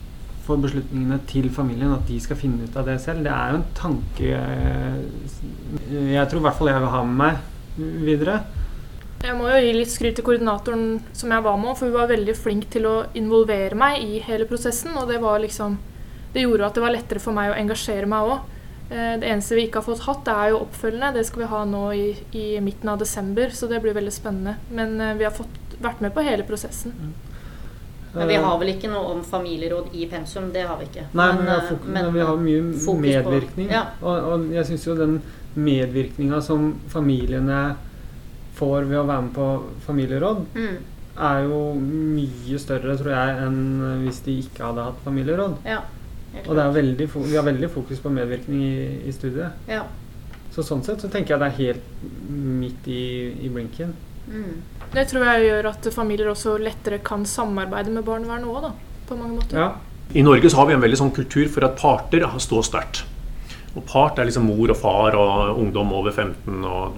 for 0.48 0.60
beslutningene 0.63 1.20
til 1.27 1.50
familien, 1.51 1.91
at 1.96 2.08
de 2.08 2.20
skal 2.24 2.39
finne 2.39 2.67
ut 2.67 2.75
av 2.79 2.88
det 2.88 3.00
selv. 3.03 3.25
Det 3.25 3.34
er 3.34 3.51
jo 3.51 3.60
en 3.60 3.70
tanke 3.75 4.32
eh, 4.32 5.01
jeg 6.13 6.27
tror 6.29 6.41
i 6.41 6.46
hvert 6.48 6.60
fall 6.60 6.72
jeg 6.72 6.84
vil 6.84 6.94
ha 6.94 7.03
med 7.08 7.17
meg 7.24 7.44
videre. 8.08 8.39
Jeg 9.24 9.34
må 9.38 9.48
jo 9.50 9.62
gi 9.64 9.72
litt 9.74 9.90
skryt 9.92 10.16
til 10.20 10.26
koordinatoren 10.28 11.00
som 11.18 11.32
jeg 11.34 11.44
var 11.44 11.58
med, 11.58 11.74
for 11.78 11.90
hun 11.90 11.96
var 11.98 12.12
veldig 12.12 12.36
flink 12.38 12.68
til 12.74 12.86
å 12.86 12.96
involvere 13.18 13.78
meg 13.78 14.04
i 14.04 14.20
hele 14.24 14.46
prosessen. 14.50 14.94
Og 15.00 15.10
det 15.10 15.22
var 15.24 15.42
liksom 15.44 15.78
Det 16.34 16.44
gjorde 16.44 16.68
at 16.68 16.76
det 16.76 16.82
var 16.84 16.92
lettere 16.94 17.20
for 17.24 17.34
meg 17.34 17.50
å 17.50 17.58
engasjere 17.58 18.06
meg 18.06 18.28
òg. 18.30 18.40
Det 18.90 19.26
eneste 19.28 19.56
vi 19.56 19.64
ikke 19.68 19.82
har 19.82 19.88
fått 19.88 20.04
hatt, 20.06 20.20
det 20.28 20.34
er 20.34 20.50
jo 20.52 20.60
oppfølgende. 20.66 21.14
Det 21.16 21.24
skal 21.26 21.42
vi 21.42 21.48
ha 21.52 21.62
nå 21.66 21.84
i, 21.96 22.04
i 22.38 22.44
midten 22.64 22.92
av 22.92 23.00
desember, 23.02 23.50
så 23.50 23.68
det 23.68 23.80
blir 23.84 23.96
veldig 23.98 24.14
spennende. 24.14 24.54
Men 24.70 25.02
eh, 25.02 25.16
vi 25.18 25.26
har 25.28 25.34
fått 25.36 25.74
vært 25.82 26.04
med 26.04 26.14
på 26.14 26.24
hele 26.28 26.46
prosessen. 26.48 26.94
men 28.14 28.28
vi 28.28 28.36
har 28.36 28.60
vel 28.60 28.70
ikke 28.76 28.92
noe 28.92 29.16
om 29.16 29.24
familieråd 29.24 29.96
i 29.96 30.06
pensum. 30.12 30.52
Det 30.54 30.64
har 30.68 30.78
vi 30.80 30.88
ikke. 30.92 31.08
Nei, 31.12 31.28
men, 31.34 31.44
vi, 31.44 31.52
har 31.52 31.66
fokus, 31.68 31.90
men, 31.98 32.14
vi 32.14 32.20
har 32.30 32.38
mye 32.38 32.62
medvirkning. 33.02 33.68
på- 33.68 33.74
ja. 33.74 33.84
Og, 34.02 34.30
og 34.32 34.48
jeg 34.56 34.66
syns 34.66 34.88
jo 34.88 34.96
den 34.96 35.20
medvirkninga 35.56 36.42
som 36.42 36.74
familiene 36.88 37.76
får 38.58 38.88
ved 38.90 39.00
å 39.02 39.08
være 39.08 39.26
med 39.28 39.36
på 39.36 39.50
familieråd, 39.88 40.42
mm, 40.56 40.78
er 41.28 41.44
jo 41.48 41.62
mye 41.82 42.60
større, 42.62 42.98
tror 43.00 43.14
jeg, 43.14 43.38
enn 43.46 43.62
hvis 44.04 44.20
de 44.26 44.40
ikke 44.44 44.66
hadde 44.70 44.90
hatt 44.90 45.06
familieråd. 45.06 45.62
ja. 45.66 45.84
Og 46.44 46.52
det 46.54 46.62
er 46.62 46.74
veldig 46.76 47.06
vi 47.16 47.38
har 47.38 47.46
veldig 47.48 47.70
fokus 47.74 48.02
på 48.04 48.12
medvirkning 48.14 48.60
i, 48.62 48.76
i 49.10 49.14
studiet. 49.16 49.64
ja. 49.72 49.86
Så 50.54 50.64
sånn 50.66 50.80
sett 50.82 51.04
så 51.04 51.10
tenker 51.14 51.36
jeg 51.36 51.42
det 51.42 51.48
er 51.48 51.58
helt 51.58 52.30
midt 52.34 52.88
i, 52.90 53.02
i 53.46 53.50
blinken. 53.54 53.92
Mm. 54.26 54.64
Det 54.94 55.04
tror 55.12 55.28
jeg 55.28 55.44
gjør 55.46 55.68
at 55.70 55.90
familier 55.94 56.32
også 56.32 56.56
lettere 56.58 56.98
kan 57.06 57.28
samarbeide 57.30 57.94
med 57.94 58.06
barnevernet 58.08 58.50
òg, 58.50 58.64
da. 58.66 58.72
På 59.08 59.18
mange 59.20 59.38
måter. 59.38 59.60
Ja. 59.60 59.68
I 60.18 60.24
Norge 60.26 60.50
så 60.50 60.58
har 60.62 60.70
vi 60.70 60.74
en 60.74 60.82
veldig 60.82 60.98
sånn 60.98 61.14
kultur 61.14 61.46
for 61.54 61.68
at 61.68 61.78
parter 61.80 62.26
står 62.42 62.66
sterkt. 62.66 63.04
Og 63.78 63.84
part 63.86 64.18
er 64.18 64.28
liksom 64.28 64.48
mor 64.50 64.72
og 64.74 64.80
far 64.80 65.18
og 65.20 65.60
ungdom 65.62 65.92
over 65.94 66.12
15 66.12 66.64
og 66.66 66.98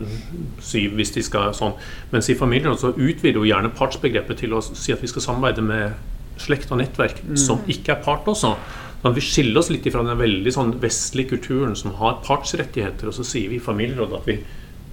7 0.64 0.96
hvis 0.96 1.12
de 1.18 1.24
skal 1.26 1.54
sånn. 1.58 1.76
Mens 2.14 2.30
i 2.32 2.38
familien 2.40 2.78
så 2.80 2.94
utvider 2.94 3.42
jo 3.42 3.48
gjerne 3.50 3.74
partsbegrepet 3.76 4.46
til 4.46 4.56
å 4.56 4.64
si 4.64 4.96
at 4.96 5.04
vi 5.04 5.12
skal 5.12 5.26
samarbeide 5.26 5.66
med 5.66 6.40
slekt 6.40 6.72
og 6.72 6.80
nettverk 6.80 7.20
som 7.40 7.66
ikke 7.68 7.98
er 7.98 8.06
part 8.06 8.28
også. 8.32 8.54
Sånn 9.02 9.16
vi 9.16 9.24
skiller 9.24 9.62
oss 9.62 9.70
litt 9.72 9.88
fra 9.92 10.04
den 10.04 10.20
veldig 10.20 10.52
sånn 10.56 10.74
vestlige 10.82 11.36
kulturen 11.36 11.76
som 11.80 11.94
har 12.00 12.20
partsrettigheter, 12.26 13.08
og 13.08 13.16
så 13.16 13.24
sier 13.28 13.52
vi 13.52 13.60
i 13.60 13.64
familierådet 13.64 14.18
at 14.18 14.28
vi, 14.28 14.40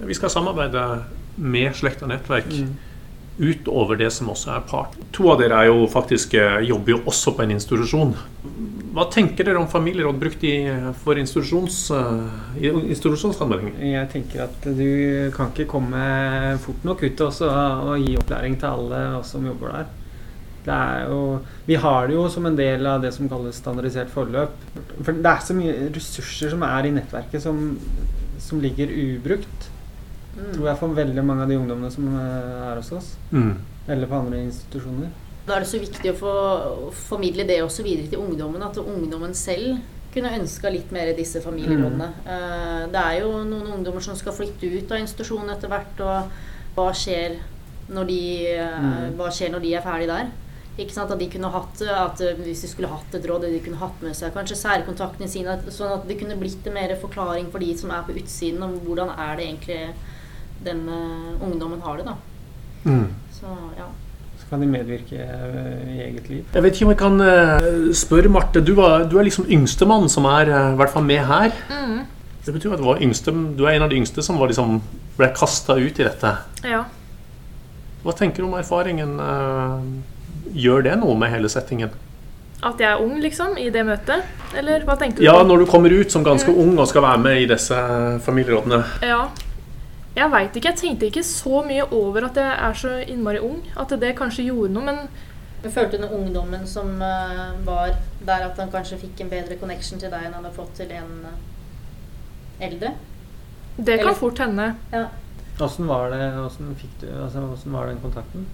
vi 0.07 0.15
skal 0.15 0.31
samarbeide 0.31 0.83
med 1.37 1.75
slekt 1.75 2.03
og 2.05 2.11
nettverk 2.13 2.51
utover 3.37 3.99
det 3.99 4.09
som 4.13 4.29
også 4.33 4.55
er 4.55 4.65
part. 4.69 4.95
To 5.15 5.29
av 5.33 5.41
dere 5.41 5.61
er 5.61 5.69
jo 5.69 5.85
faktisk, 5.91 6.33
eh, 6.33 6.63
jobber 6.67 6.95
jo 6.95 6.99
også 7.05 7.35
på 7.37 7.43
en 7.43 7.53
institusjon. 7.57 8.15
Hva 8.97 9.05
tenker 9.13 9.45
dere 9.45 9.59
om 9.61 9.67
familieråd 9.69 10.17
brukt 10.17 10.43
i, 10.43 10.55
for 11.03 11.19
institusjons, 11.21 11.91
eh, 11.91 12.65
institusjonssammenheng? 12.65 13.75
Jeg 13.77 14.09
tenker 14.09 14.43
at 14.47 14.63
du 14.63 15.29
kan 15.35 15.51
ikke 15.51 15.69
komme 15.69 16.57
fort 16.59 16.83
nok 16.83 17.03
ut 17.03 17.21
også, 17.27 17.45
og 17.45 18.01
gi 18.01 18.17
opplæring 18.17 18.57
til 18.57 18.67
alle 18.67 19.19
oss 19.19 19.31
som 19.35 19.45
jobber 19.45 19.71
der. 19.71 19.85
Er 20.67 21.05
jo, 21.07 21.39
vi 21.65 21.75
har 21.75 22.07
det 22.07 22.15
jo 22.17 22.27
som 22.27 22.45
en 22.45 22.57
del 22.57 22.85
av 22.85 23.01
det 23.01 23.13
som 23.13 23.29
kalles 23.29 23.55
standardisert 23.55 24.09
forløp. 24.11 24.51
For 24.99 25.13
det 25.13 25.25
er 25.31 25.39
så 25.39 25.55
mye 25.55 25.91
ressurser 25.95 26.49
som 26.51 26.65
er 26.67 26.89
i 26.89 26.91
nettverket 26.91 27.41
som, 27.41 27.77
som 28.37 28.59
ligger 28.59 28.91
ubrukt. 28.91 29.69
Tror 30.37 30.67
jeg 30.69 30.77
for 30.77 30.93
veldig 30.97 31.23
mange 31.25 31.43
av 31.45 31.49
de 31.49 31.57
ungdommene 31.57 31.91
som 31.91 32.07
eh, 32.13 32.71
er 32.71 32.75
hos 32.79 32.91
oss. 32.93 33.15
Mm. 33.31 33.55
Eller 33.87 34.07
på 34.11 34.19
andre 34.19 34.41
institusjoner. 34.45 35.09
Da 35.47 35.55
er 35.55 35.63
det 35.63 35.69
så 35.71 35.79
viktig 35.79 36.11
å 36.11 36.17
få 36.19 36.33
formidle 37.07 37.45
det 37.47 37.61
også 37.63 37.83
videre 37.85 38.09
til 38.11 38.19
ungdommen. 38.19 38.61
At 38.63 38.77
ungdommen 38.81 39.33
selv 39.37 39.77
kunne 40.13 40.33
ønska 40.37 40.69
litt 40.73 40.91
mer 40.91 41.11
i 41.11 41.15
disse 41.17 41.41
familierådene. 41.43 42.09
Mm. 42.25 42.91
Det 42.93 43.03
er 43.03 43.19
jo 43.21 43.31
noen 43.47 43.71
ungdommer 43.77 44.03
som 44.03 44.17
skal 44.19 44.35
flytte 44.35 44.67
ut 44.77 44.91
av 44.91 44.99
institusjonen 45.03 45.53
etter 45.55 45.71
hvert. 45.71 46.01
Og 46.03 46.75
hva 46.77 46.89
skjer 46.93 47.37
når 47.89 48.07
de, 48.09 48.21
eh, 48.51 48.77
Mm. 48.81 49.15
hva 49.17 49.29
skjer 49.31 49.51
når 49.51 49.61
de 49.63 49.73
er 49.75 49.81
ferdig 49.81 50.07
der? 50.07 50.29
Ikke 50.77 50.93
sant? 50.93 51.09
At 51.11 51.17
de 51.19 51.27
kunne 51.29 51.49
hatt, 51.49 51.81
at 51.81 52.21
eh, 52.21 52.35
Hvis 52.35 52.61
de 52.61 52.67
skulle 52.67 52.89
hatt 52.91 53.15
et 53.15 53.25
råd, 53.25 53.41
de 53.47 53.59
kunne 53.63 53.79
hatt 53.79 54.01
med 54.03 54.13
seg 54.15 54.33
kanskje 54.35 54.59
særkontaktene 54.59 55.27
sine, 55.29 55.57
sånn 55.71 55.93
at 55.95 56.07
det 56.07 56.19
kunne 56.19 56.37
blitt 56.37 56.67
en 56.67 56.73
mer 56.73 56.93
forklaring 56.95 57.49
for 57.51 57.59
de 57.59 57.71
som 57.77 57.89
er 57.91 58.03
på 58.03 58.13
utsiden, 58.19 58.61
om 58.61 58.77
hvordan 58.85 59.09
er 59.17 59.35
det 59.37 59.47
egentlig 59.47 59.93
den 60.65 60.89
eh, 60.89 61.43
ungdommen 61.43 61.81
har 61.81 61.97
det. 61.97 62.05
da. 62.05 62.15
Mm. 62.83 63.07
Så 63.31 63.53
ja. 63.77 63.87
Så 64.37 64.49
kan 64.49 64.61
de 64.61 64.67
medvirke 64.67 65.17
eh, 65.17 65.95
i 65.95 66.01
eget 66.07 66.29
liv. 66.29 66.43
Jeg 66.53 66.63
vet 66.63 66.75
ikke 66.75 66.85
om 66.85 66.93
jeg 66.93 67.01
kan 67.01 67.21
eh, 67.21 67.93
spørre 67.93 68.31
Marte. 68.31 68.61
Du, 68.61 68.73
var, 68.77 69.07
du 69.09 69.17
er 69.17 69.27
liksom 69.27 69.49
yngstemann 69.49 70.09
som 70.09 70.25
er 70.29 70.51
i 70.51 70.75
hvert 70.79 70.93
fall 70.93 71.05
med 71.07 71.25
her. 71.27 71.51
Det 72.45 72.53
betyr 72.55 72.77
at 72.77 72.79
du, 72.79 72.87
var 72.87 73.01
yngste, 73.03 73.33
du 73.57 73.65
er 73.65 73.75
en 73.75 73.83
av 73.83 73.91
de 73.91 73.97
yngste 73.99 74.23
som 74.23 74.37
var 74.39 74.47
liksom, 74.47 74.77
ble 75.17 75.27
kasta 75.35 75.75
ut 75.75 75.99
i 75.99 76.05
dette. 76.05 76.29
Ja. 76.63 76.85
Hva 78.05 78.13
tenker 78.15 78.39
du 78.39 78.47
om 78.47 78.55
erfaringen? 78.55 79.17
Gjør 80.55 80.85
det 80.85 80.93
noe 81.01 81.17
med 81.19 81.33
hele 81.33 81.51
settingen? 81.51 81.91
At 82.63 82.79
jeg 82.79 82.87
er 82.89 83.01
ung, 83.03 83.17
liksom, 83.21 83.57
i 83.59 83.67
det 83.69 83.83
møtet? 83.85 84.23
Eller 84.57 84.85
hva 84.87 84.95
tenkte 84.97 85.19
du? 85.19 85.25
Ja, 85.27 85.35
når 85.43 85.65
du 85.65 85.65
kommer 85.69 85.91
ut 85.91 86.13
som 86.13 86.23
ganske 86.25 86.49
ung 86.49 86.71
og 86.79 86.87
skal 86.87 87.03
være 87.03 87.19
med 87.21 87.41
i 87.43 87.49
disse 87.51 87.75
familierådene. 88.25 88.79
Ja. 89.05 89.27
Jeg 90.17 90.31
veit 90.33 90.55
ikke. 90.57 90.71
Jeg 90.71 90.79
tenkte 90.81 91.09
ikke 91.11 91.23
så 91.23 91.61
mye 91.67 91.83
over 91.93 92.25
at 92.25 92.37
jeg 92.41 92.53
er 92.67 92.77
så 92.79 92.93
innmari 93.05 93.41
ung. 93.43 93.59
At 93.77 93.93
det 94.01 94.15
kanskje 94.17 94.47
gjorde 94.47 94.73
noe. 94.73 94.85
Men 94.87 95.03
Du 95.63 95.69
følte 95.73 95.97
den 95.97 96.09
ungdommen 96.13 96.65
som 96.69 97.01
eh, 97.01 97.53
var 97.65 97.93
der, 98.25 98.47
at 98.49 98.57
han 98.57 98.71
kanskje 98.73 98.97
fikk 99.01 99.21
en 99.21 99.29
bedre 99.29 99.57
connection 99.61 99.99
til 99.99 100.11
deg 100.13 100.25
enn 100.25 100.33
han 100.33 100.45
hadde 100.45 100.55
fått 100.57 100.75
til 100.77 100.91
en 100.93 101.13
eh, 101.25 102.65
eldre? 102.69 102.93
det 103.77 103.99
kan 103.99 104.07
Eller- 104.07 104.17
fort 104.17 104.39
hende. 104.39 104.75
Ja. 104.91 105.07
Åssen 105.59 105.87
var 105.87 106.09
det 106.09 106.33
Hvordan 106.33 106.75
fikk 106.77 107.01
du 107.01 107.07
altså, 107.23 107.41
var 107.65 107.87
den 107.87 108.01
kontakten? 108.01 108.45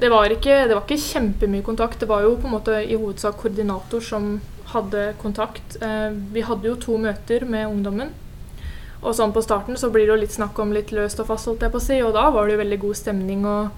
Det 0.00 0.10
var, 0.10 0.30
ikke, 0.30 0.68
det 0.68 0.74
var 0.74 0.82
ikke 0.84 1.00
kjempemye 1.00 1.62
kontakt. 1.62 2.00
Det 2.00 2.08
var 2.08 2.22
jo 2.22 2.34
på 2.36 2.46
en 2.46 2.52
måte 2.52 2.74
i 2.84 2.94
hovedsak 2.94 3.38
koordinator 3.40 4.00
som 4.00 4.40
hadde 4.74 5.14
kontakt. 5.22 5.76
Eh, 5.82 6.10
vi 6.34 6.42
hadde 6.44 6.68
jo 6.68 6.74
to 6.76 6.98
møter 6.98 7.46
med 7.46 7.66
ungdommen. 7.66 8.10
Og 9.02 9.14
sånn 9.14 9.34
på 9.34 9.42
starten 9.44 9.76
så 9.76 9.90
blir 9.92 10.06
det 10.06 10.14
jo 10.14 10.22
litt 10.22 10.34
snakk 10.34 10.58
om 10.62 10.72
litt 10.74 10.92
løst 10.94 11.20
og 11.22 11.28
fast, 11.28 11.46
holdt 11.50 11.66
jeg 11.66 11.74
på 11.74 11.80
å 11.80 11.84
si. 11.84 11.98
Og 12.02 12.14
da 12.16 12.30
var 12.34 12.46
det 12.46 12.56
jo 12.56 12.62
veldig 12.64 12.80
god 12.86 13.02
stemning 13.02 13.44
og 13.46 13.68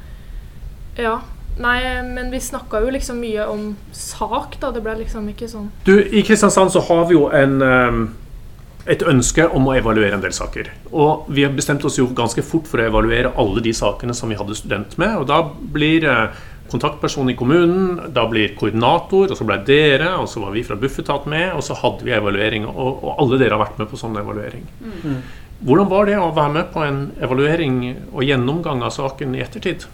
Ja. 0.98 1.18
Nei, 1.58 2.02
men 2.06 2.30
vi 2.30 2.38
snakka 2.38 2.80
jo 2.84 2.90
liksom 2.94 3.18
mye 3.18 3.46
om 3.50 3.76
sak, 3.92 4.60
da. 4.60 4.70
Det 4.70 4.82
ble 4.82 4.94
liksom 5.00 5.26
ikke 5.32 5.48
sånn 5.50 5.70
Du, 5.84 5.96
I 5.98 6.22
Kristiansand 6.22 6.70
så 6.70 6.82
har 6.86 7.08
vi 7.08 7.16
jo 7.16 7.24
en, 7.34 7.62
eh, 7.62 8.92
et 8.94 9.02
ønske 9.02 9.48
om 9.50 9.66
å 9.66 9.74
evaluere 9.74 10.14
en 10.14 10.22
del 10.22 10.32
saker. 10.32 10.70
Og 10.92 11.26
vi 11.28 11.42
har 11.42 11.50
bestemt 11.52 11.84
oss 11.84 11.98
jo 11.98 12.06
ganske 12.06 12.44
fort 12.46 12.70
for 12.70 12.78
å 12.78 12.86
evaluere 12.86 13.34
alle 13.36 13.60
de 13.60 13.72
sakene 13.74 14.14
som 14.14 14.30
vi 14.30 14.38
hadde 14.38 14.54
student 14.54 14.96
med. 14.98 15.16
Og 15.18 15.26
da 15.26 15.42
blir 15.42 16.06
eh, 16.06 16.28
kontaktperson 16.70 17.30
i 17.32 17.36
kommunen, 17.38 18.12
da 18.14 18.26
blir 18.30 18.54
koordinator, 18.58 19.32
og 19.32 19.38
så 19.38 19.46
ble 19.48 19.58
dere, 19.68 20.14
og 20.20 20.28
så 20.30 20.42
var 20.44 20.54
vi 20.54 20.64
fra 20.66 20.78
Bufetat 20.78 21.28
med, 21.30 21.50
og 21.56 21.64
så 21.66 21.76
hadde 21.78 22.06
vi 22.06 22.14
evaluering. 22.16 22.66
Og, 22.68 23.02
og 23.02 23.22
alle 23.22 23.40
dere 23.40 23.56
har 23.56 23.64
vært 23.66 23.80
med 23.82 23.90
på 23.90 24.00
sånn 24.00 24.18
evaluering. 24.20 24.66
Mm. 24.80 25.20
Hvordan 25.68 25.88
var 25.90 26.06
det 26.06 26.18
å 26.22 26.28
være 26.30 26.54
med 26.54 26.68
på 26.74 26.82
en 26.86 27.00
evaluering 27.18 27.78
og 28.12 28.20
gjennomgang 28.22 28.84
av 28.86 28.92
saken 28.94 29.34
i 29.34 29.42
ettertid? 29.42 29.88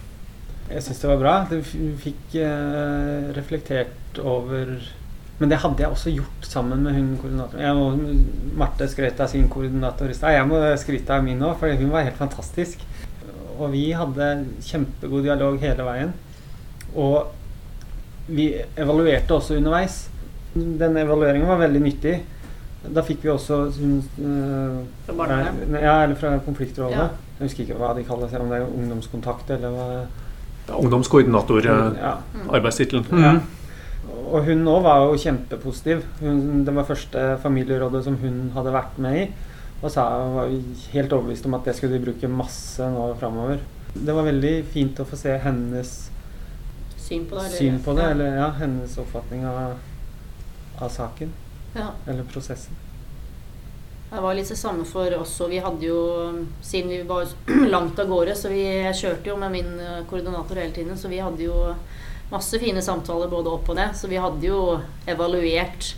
Jeg 0.69 0.81
syns 0.81 1.01
det 1.01 1.09
var 1.09 1.21
bra. 1.21 1.33
Du 1.49 1.57
fikk 2.01 2.37
eh, 2.41 3.31
reflektert 3.37 4.19
over 4.21 4.77
Men 5.35 5.51
det 5.51 5.59
hadde 5.59 5.83
jeg 5.83 5.91
også 5.91 6.11
gjort 6.13 6.45
sammen 6.47 6.85
med 6.85 6.95
hun 6.95 7.07
koordinatoren. 7.19 8.13
Marte 8.55 8.87
skrøt 8.87 9.19
av 9.19 9.27
sin 9.27 9.49
koordinator 9.51 10.07
i 10.07 10.15
stad. 10.15 10.31
Jeg 10.31 10.47
må 10.47 10.61
skryte 10.79 11.11
av 11.11 11.25
min 11.25 11.43
òg, 11.43 11.57
for 11.59 11.75
hun 11.75 11.91
var 11.91 12.05
helt 12.07 12.15
fantastisk. 12.15 12.85
Og 13.57 13.73
vi 13.73 13.89
hadde 13.91 14.29
kjempegod 14.63 15.27
dialog 15.27 15.59
hele 15.59 15.87
veien. 15.89 16.13
Og 16.95 18.27
vi 18.27 18.49
evaluerte 18.77 19.35
også 19.35 19.57
underveis. 19.59 20.05
Den 20.55 20.97
evalueringen 20.97 21.47
var 21.49 21.59
veldig 21.61 21.81
nyttig. 21.83 22.15
Da 22.85 23.01
fikk 23.05 23.23
vi 23.25 23.31
også 23.33 23.57
uh, 23.65 24.75
Fra 25.07 25.15
barnevernet? 25.17 25.81
Ja, 25.81 26.03
eller 26.03 26.15
fra 26.19 26.35
konfliktrådet. 26.45 26.97
Ja. 26.97 27.07
Jeg 27.39 27.49
husker 27.49 27.65
ikke 27.65 27.79
hva 27.79 27.91
de 27.97 28.05
kaller 28.07 28.31
seg, 28.31 28.45
om 28.45 28.53
det 28.53 28.61
er 28.61 28.69
ungdomskontakt 28.69 29.49
eller 29.57 29.73
hva 29.75 29.89
Ungdomskoordinator, 30.65 31.61
eh, 31.69 31.97
ja. 32.01 32.13
arbeidstittelen. 32.49 33.05
Ja. 33.11 33.35
Mhm. 33.35 33.41
Og 34.25 34.47
hun 34.47 34.63
òg 34.69 34.81
var 34.85 35.03
jo 35.03 35.19
kjempepositiv. 35.21 36.01
Hun, 36.21 36.63
det 36.65 36.73
var 36.73 36.87
første 36.87 37.25
familierådet 37.43 38.01
som 38.07 38.17
hun 38.21 38.39
hadde 38.55 38.73
vært 38.73 38.97
med 39.01 39.19
i. 39.19 39.27
Og 39.83 39.91
sa 39.93 40.07
hun 40.23 40.33
var 40.39 40.49
helt 40.95 41.13
overbevist 41.13 41.45
om 41.45 41.57
at 41.57 41.67
det 41.67 41.75
skulle 41.77 41.99
de 41.99 42.05
bruke 42.07 42.29
masse 42.31 42.81
nå 42.81 43.11
framover. 43.19 43.61
Det 43.93 44.15
var 44.15 44.25
veldig 44.25 44.55
fint 44.73 44.99
å 44.99 45.05
få 45.05 45.19
se 45.19 45.37
hennes 45.43 45.93
Syn 47.05 47.25
på 47.29 47.35
det? 47.35 47.45
eller- 47.45 47.57
syn 47.57 47.79
på 47.85 47.93
det, 47.97 48.03
Ja. 48.03 48.09
eller 48.15 48.37
ja, 48.39 48.49
hennes 48.59 48.97
oppfatning 48.97 49.45
av, 49.45 49.75
av 50.79 50.89
saken. 50.89 51.31
Ja. 51.75 51.89
Eller 52.07 52.23
prosessen. 52.23 52.73
Det 54.09 54.21
var 54.21 54.33
litt 54.37 54.49
det 54.49 54.55
samme 54.57 54.85
for 54.85 55.11
oss. 55.19 55.33
Og 55.41 55.49
vi 55.51 55.57
hadde 55.59 55.85
jo, 55.85 55.99
siden 56.63 56.89
vi 56.89 57.01
var 57.03 57.25
langt 57.69 57.99
av 57.99 58.07
gårde, 58.07 58.35
så 58.37 58.49
vi 58.49 58.63
kjørte 58.95 59.27
jo 59.31 59.35
med 59.37 59.51
min 59.51 59.79
eh, 59.79 60.01
koordinator 60.09 60.55
hele 60.55 60.71
tiden. 60.73 60.97
Så 60.97 61.07
vi 61.11 61.19
hadde 61.19 61.43
jo 61.43 61.75
masse 62.31 62.59
fine 62.59 62.81
samtaler 62.81 63.27
både 63.29 63.51
opp 63.51 63.69
og 63.69 63.75
ned. 63.75 63.93
Så 63.97 64.07
vi 64.07 64.17
hadde 64.21 64.45
jo 64.47 64.79
evaluert 65.07 65.91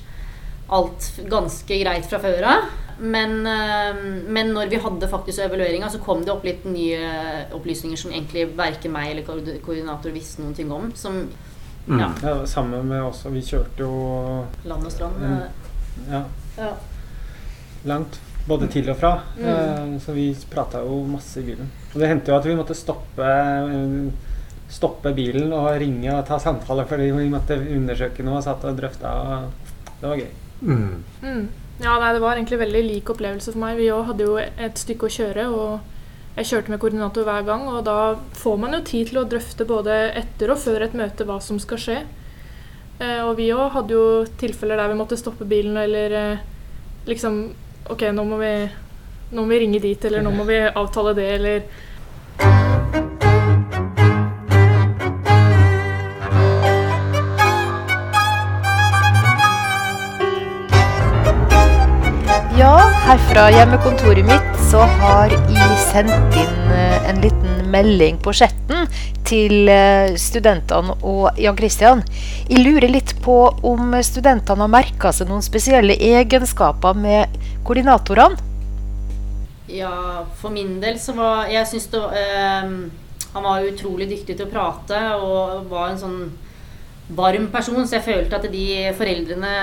alt 0.69 1.11
ganske 1.29 1.77
greit 1.83 2.05
fra 2.09 2.19
før 2.19 2.43
av. 2.55 2.65
Men, 2.99 3.45
eh, 3.45 3.95
men 4.27 4.53
når 4.53 4.69
vi 4.69 4.79
hadde 4.81 5.07
faktisk 5.07 5.39
evalueringa, 5.45 5.89
så 5.89 5.99
kom 5.99 6.23
det 6.25 6.31
opp 6.33 6.43
litt 6.45 6.63
nye 6.65 7.45
opplysninger 7.53 7.97
som 7.97 8.11
egentlig 8.11 8.47
verken 8.57 8.91
meg 8.91 9.11
eller 9.11 9.23
koordinator 9.61 10.11
visste 10.15 10.41
noen 10.41 10.55
ting 10.55 10.71
om. 10.71 10.91
Som 10.95 11.27
Mm. 11.87 11.99
Ja. 12.01 12.07
Ja, 12.21 12.45
Sammen 12.45 12.85
med 12.89 13.01
oss, 13.01 13.21
vi 13.31 13.39
kjørte 13.39 13.79
jo 13.79 14.45
land 14.67 14.83
og 14.85 14.91
strand. 14.91 15.15
Mm. 15.21 15.37
eh, 15.37 16.11
ja, 16.11 16.23
Ja. 16.57 16.73
langt. 17.85 18.19
Både 18.47 18.67
til 18.71 18.89
og 18.89 18.97
fra. 18.97 19.21
Mm. 19.37 19.45
Eh, 19.45 19.99
Så 19.99 20.13
vi 20.13 20.35
prata 20.49 20.79
jo 20.83 21.03
masse 21.05 21.37
i 21.39 21.43
bilen. 21.43 21.69
Og 21.93 21.99
det 22.01 22.07
hendte 22.09 22.27
jo 22.31 22.35
at 22.37 22.43
vi 22.45 22.55
måtte 22.55 22.75
stoppe 22.75 23.23
eh, 23.23 24.11
Stoppe 24.69 25.13
bilen 25.15 25.53
og 25.53 25.79
ringe 25.79 26.11
og 26.11 26.25
ta 26.27 26.37
samtaler 26.37 26.83
fordi 26.85 27.05
vi 27.15 27.29
måtte 27.29 27.55
undersøke 27.55 28.19
noe 28.21 28.35
og 28.41 28.43
satt 28.43 28.65
og 28.65 28.75
drøfta. 28.75 29.07
og 29.07 29.51
Det 30.01 30.09
var 30.09 30.17
gøy. 30.17 30.27
Mm. 30.61 31.03
Mm. 31.21 31.47
Ja, 31.83 31.99
nei, 32.01 32.13
det 32.15 32.23
var 32.23 32.37
egentlig 32.37 32.59
veldig 32.63 32.83
lik 32.87 33.11
opplevelse 33.13 33.53
for 33.53 33.61
meg. 33.61 33.77
Vi 33.77 33.91
òg 33.93 34.07
hadde 34.09 34.25
jo 34.25 34.37
et 34.41 34.81
stykke 34.81 35.07
å 35.07 35.13
kjøre, 35.13 35.47
og 35.53 36.37
jeg 36.37 36.49
kjørte 36.51 36.73
med 36.73 36.81
koordinator 36.81 37.27
hver 37.27 37.45
gang. 37.45 37.67
Og 37.69 37.83
da 37.85 38.15
får 38.37 38.57
man 38.61 38.77
jo 38.77 38.81
tid 38.85 39.11
til 39.11 39.21
å 39.21 39.27
drøfte 39.29 39.67
både 39.69 39.99
etter 40.17 40.53
og 40.53 40.61
før 40.61 40.87
et 40.87 40.97
møte 40.97 41.27
hva 41.27 41.37
som 41.43 41.61
skal 41.61 41.81
skje. 41.81 41.99
Eh, 42.97 43.21
og 43.21 43.35
vi 43.37 43.51
òg 43.53 43.75
hadde 43.75 43.93
jo 43.93 44.25
tilfeller 44.41 44.79
der 44.81 44.89
vi 44.89 44.97
måtte 44.97 45.19
stoppe 45.19 45.45
bilen 45.45 45.77
eller 45.77 46.13
eh, 46.17 46.45
liksom 47.05 47.43
OK, 47.93 48.07
nå 48.09 48.23
må 48.25 48.39
vi 48.41 48.53
nå 49.27 49.43
må 49.43 49.51
vi 49.51 49.59
ringe 49.59 49.79
dit, 49.83 50.05
eller 50.07 50.23
nå 50.23 50.31
må 50.31 50.45
vi 50.47 50.57
avtale 50.65 51.13
det, 51.17 51.27
eller 51.35 51.65
her 63.07 63.19
fra 63.29 63.43
hjemmekontoret 63.47 64.25
mitt 64.27 64.55
så 64.67 64.81
har 64.99 65.31
jeg 65.31 65.75
sendt 65.79 66.33
inn 66.35 66.71
eh, 66.75 67.05
en 67.07 67.21
liten 67.23 67.69
melding 67.71 68.17
på 68.19 68.33
chatten 68.35 68.89
til 69.27 69.69
eh, 69.71 70.11
studentene 70.19 70.97
og 71.07 71.39
Jan 71.39 71.55
Christian. 71.55 72.01
Jeg 72.49 72.65
lurer 72.65 72.91
litt 72.91 73.13
på 73.23 73.37
om 73.69 73.95
studentene 74.03 74.65
har 74.65 74.73
merka 74.73 75.13
seg 75.15 75.31
noen 75.31 75.45
spesielle 75.45 75.95
egenskaper 75.95 76.99
med 76.99 77.37
koordinatorene? 77.63 78.43
Ja, 79.71 80.25
for 80.41 80.51
min 80.51 80.81
del 80.83 80.99
så 80.99 81.15
var 81.15 81.47
Jeg 81.51 81.67
syns 81.67 81.87
det 81.91 82.03
eh, 82.15 82.69
Han 83.33 83.47
var 83.47 83.71
utrolig 83.71 84.07
dyktig 84.11 84.35
til 84.35 84.49
å 84.49 84.51
prate 84.51 84.99
og 85.15 85.71
var 85.71 85.93
en 85.93 86.03
sånn 86.03 86.19
varm 87.15 87.47
person, 87.53 87.85
så 87.87 87.97
jeg 87.97 88.07
følte 88.07 88.35
at 88.35 88.49
de 88.51 88.65
foreldrene 88.97 89.53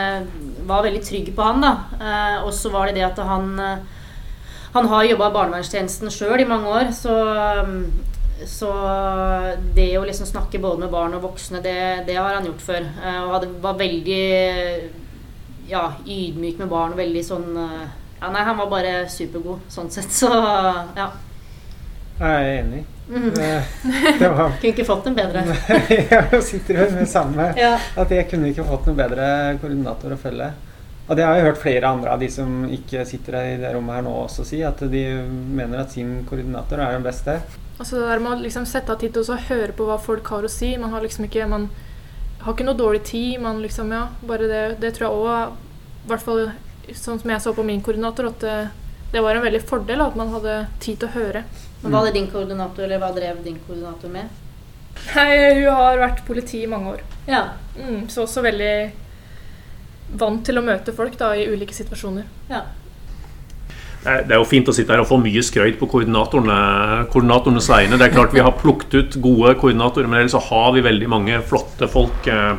var 0.64 0.86
veldig 0.86 1.02
trygge 1.04 1.34
på 1.36 1.44
han. 1.44 1.60
da. 1.64 1.74
Eh, 1.98 2.38
og 2.44 2.52
så 2.56 2.72
var 2.72 2.88
det 2.88 3.00
det 3.00 3.10
at 3.10 3.18
han 3.18 3.52
Han 4.74 4.88
har 4.90 5.04
jobba 5.04 5.28
i 5.30 5.34
barnevernstjenesten 5.36 6.10
sjøl 6.10 6.40
i 6.42 6.48
mange 6.50 6.66
år, 6.66 6.88
så 6.90 7.14
så 8.46 8.70
det 9.74 9.92
å 9.98 10.04
liksom 10.04 10.26
snakke 10.26 10.58
både 10.58 10.84
med 10.84 10.92
barn 10.92 11.14
og 11.16 11.22
voksne, 11.22 11.60
det, 11.62 12.04
det 12.08 12.16
har 12.18 12.34
han 12.34 12.46
gjort 12.48 12.64
før. 12.64 12.82
Eh, 12.82 13.20
og 13.22 13.34
hadde, 13.36 13.50
var 13.62 13.78
veldig 13.78 14.24
ja, 15.70 15.84
ydmyk 16.02 16.58
med 16.62 16.72
barn. 16.72 16.96
Veldig 16.98 17.22
sånn 17.24 17.46
eh, 17.54 17.84
ja, 18.20 18.32
Nei, 18.32 18.42
han 18.46 18.58
var 18.58 18.72
bare 18.72 18.96
supergod 19.12 19.64
sånn 19.72 19.92
sett. 19.92 20.10
Så 20.22 20.30
ja. 20.32 21.12
Jeg 22.18 22.26
er 22.30 22.50
enig. 22.58 22.84
Mm. 23.08 23.34
Det, 23.34 23.64
det 24.18 24.28
var 24.28 24.54
Kunne 24.60 24.70
ikke 24.72 24.84
fått 24.88 25.08
en 25.10 25.16
bedre. 25.16 25.42
Jeg 25.88 26.42
sitter 26.42 26.78
jo 26.80 26.86
med 26.94 27.08
samme 27.10 27.50
Ja. 27.60 27.74
At 28.00 28.12
jeg 28.14 28.28
kunne 28.30 28.48
ikke 28.48 28.64
fått 28.64 28.86
noe 28.88 28.96
bedre 28.96 29.26
koordinator 29.60 30.14
å 30.14 30.20
følge. 30.20 30.52
Og 31.04 31.18
det 31.18 31.26
har 31.26 31.36
jeg 31.36 31.44
hørt 31.44 31.60
flere 31.60 31.88
andre 31.90 32.14
av 32.14 32.22
de 32.22 32.30
som 32.32 32.62
ikke 32.72 33.02
sitter 33.04 33.36
i 33.42 33.56
det 33.60 33.74
rommet 33.74 33.98
her 33.98 34.04
nå 34.06 34.12
også 34.22 34.46
si, 34.48 34.62
at 34.64 34.80
de 34.88 35.02
mener 35.28 35.82
at 35.82 35.92
sin 35.92 36.22
koordinator 36.24 36.80
er 36.80 36.94
den 36.96 37.04
beste. 37.04 37.34
Altså 37.76 37.98
det 37.98 38.06
der 38.08 38.22
med 38.24 38.38
å 38.38 38.38
liksom 38.40 38.64
sette 38.64 38.94
av 38.94 39.02
tid 39.02 39.12
til 39.12 39.34
å 39.34 39.36
høre 39.50 39.74
på 39.76 39.84
hva 39.84 39.98
folk 40.00 40.30
har 40.32 40.46
å 40.46 40.52
si. 40.52 40.72
Man 40.80 40.94
har 40.94 41.04
liksom 41.04 41.26
ikke 41.28 41.48
Man 41.50 41.68
har 42.40 42.56
ikke 42.56 42.64
noe 42.64 42.78
dårlig 42.78 43.02
tid. 43.04 43.36
Man 43.44 43.60
liksom, 43.60 43.92
ja, 43.92 44.06
bare 44.24 44.48
det, 44.48 44.64
det 44.80 44.94
tror 44.96 45.10
jeg 45.10 45.20
òg 45.20 45.28
I 46.06 46.08
hvert 46.08 46.24
fall 46.24 46.42
sånn 46.92 47.20
som 47.20 47.30
jeg 47.32 47.40
så 47.40 47.52
på 47.56 47.64
min 47.64 47.84
koordinator, 47.84 48.28
at 48.28 48.40
det, 48.40 48.56
det 49.12 49.22
var 49.24 49.36
en 49.36 49.44
veldig 49.44 49.62
fordel 49.64 50.02
at 50.04 50.16
man 50.16 50.32
hadde 50.32 50.56
tid 50.80 51.00
til 51.00 51.08
å 51.08 51.14
høre. 51.18 51.44
Men 51.84 51.92
Hva 51.92 52.00
hadde 52.00 52.14
din 52.16 52.30
koordinator, 52.32 52.86
eller 52.86 53.00
hva 53.02 53.10
drev 53.12 53.42
din 53.44 53.58
koordinator 53.66 54.08
med? 54.12 54.30
Nei, 55.14 55.32
hun 55.60 55.74
har 55.76 55.98
vært 56.00 56.22
politi 56.24 56.62
i 56.64 56.70
mange 56.70 56.94
år. 56.94 57.02
Ja. 57.28 57.42
Mm, 57.76 58.06
så 58.08 58.24
også 58.24 58.44
veldig 58.44 58.76
vant 60.16 60.40
til 60.46 60.60
å 60.60 60.64
møte 60.64 60.94
folk 60.96 61.18
da, 61.20 61.34
i 61.36 61.44
ulike 61.50 61.76
situasjoner. 61.76 62.24
ja. 62.52 62.64
Det 64.04 64.34
er 64.34 64.36
jo 64.36 64.44
fint 64.44 64.68
å 64.68 64.72
sitte 64.76 64.92
her 64.92 65.00
og 65.00 65.08
få 65.08 65.16
mye 65.16 65.40
skrøyt 65.40 65.78
på 65.80 65.86
koordinatorene, 65.88 66.56
koordinatorenes 67.08 67.70
vegne. 67.72 67.96
Det 67.96 68.10
er 68.10 68.12
klart 68.12 68.34
vi 68.36 68.42
har 68.44 68.52
plukket 68.60 68.96
ut 68.98 69.16
gode 69.24 69.54
koordinatorer, 69.62 70.10
men 70.10 70.18
ellers 70.18 70.34
så 70.36 70.42
har 70.44 70.74
vi 70.74 70.82
veldig 70.84 71.08
mange 71.08 71.38
flotte 71.48 71.88
folk 71.88 72.28
eh, 72.28 72.52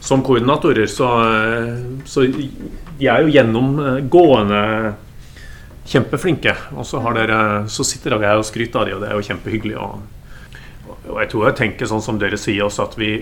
som 0.00 0.24
koordinatorer. 0.24 0.88
Så, 0.88 1.10
eh, 1.20 1.74
så 2.08 2.24
de 2.32 3.10
er 3.12 3.26
jo 3.26 3.34
gjennomgående 3.34 4.62
kjempeflinke. 5.90 6.54
Og 6.76 6.86
så, 6.86 7.02
dere, 7.16 7.40
så 7.70 7.86
sitter 7.86 8.14
dere 8.14 8.32
her 8.32 8.40
og 8.40 8.48
skryter 8.48 8.82
av 8.82 8.88
dem, 8.88 8.96
og 8.98 9.04
det 9.04 9.10
er 9.10 9.18
jo 9.18 9.26
kjempehyggelig. 9.26 9.76
Og, 9.80 10.96
og 11.10 11.20
jeg 11.22 11.30
tror 11.32 11.46
jeg 11.48 11.58
tenker 11.60 11.90
sånn 11.90 12.04
som 12.04 12.18
dere 12.20 12.38
sier 12.40 12.66
også, 12.66 12.86
at 12.86 12.98
vi 13.00 13.12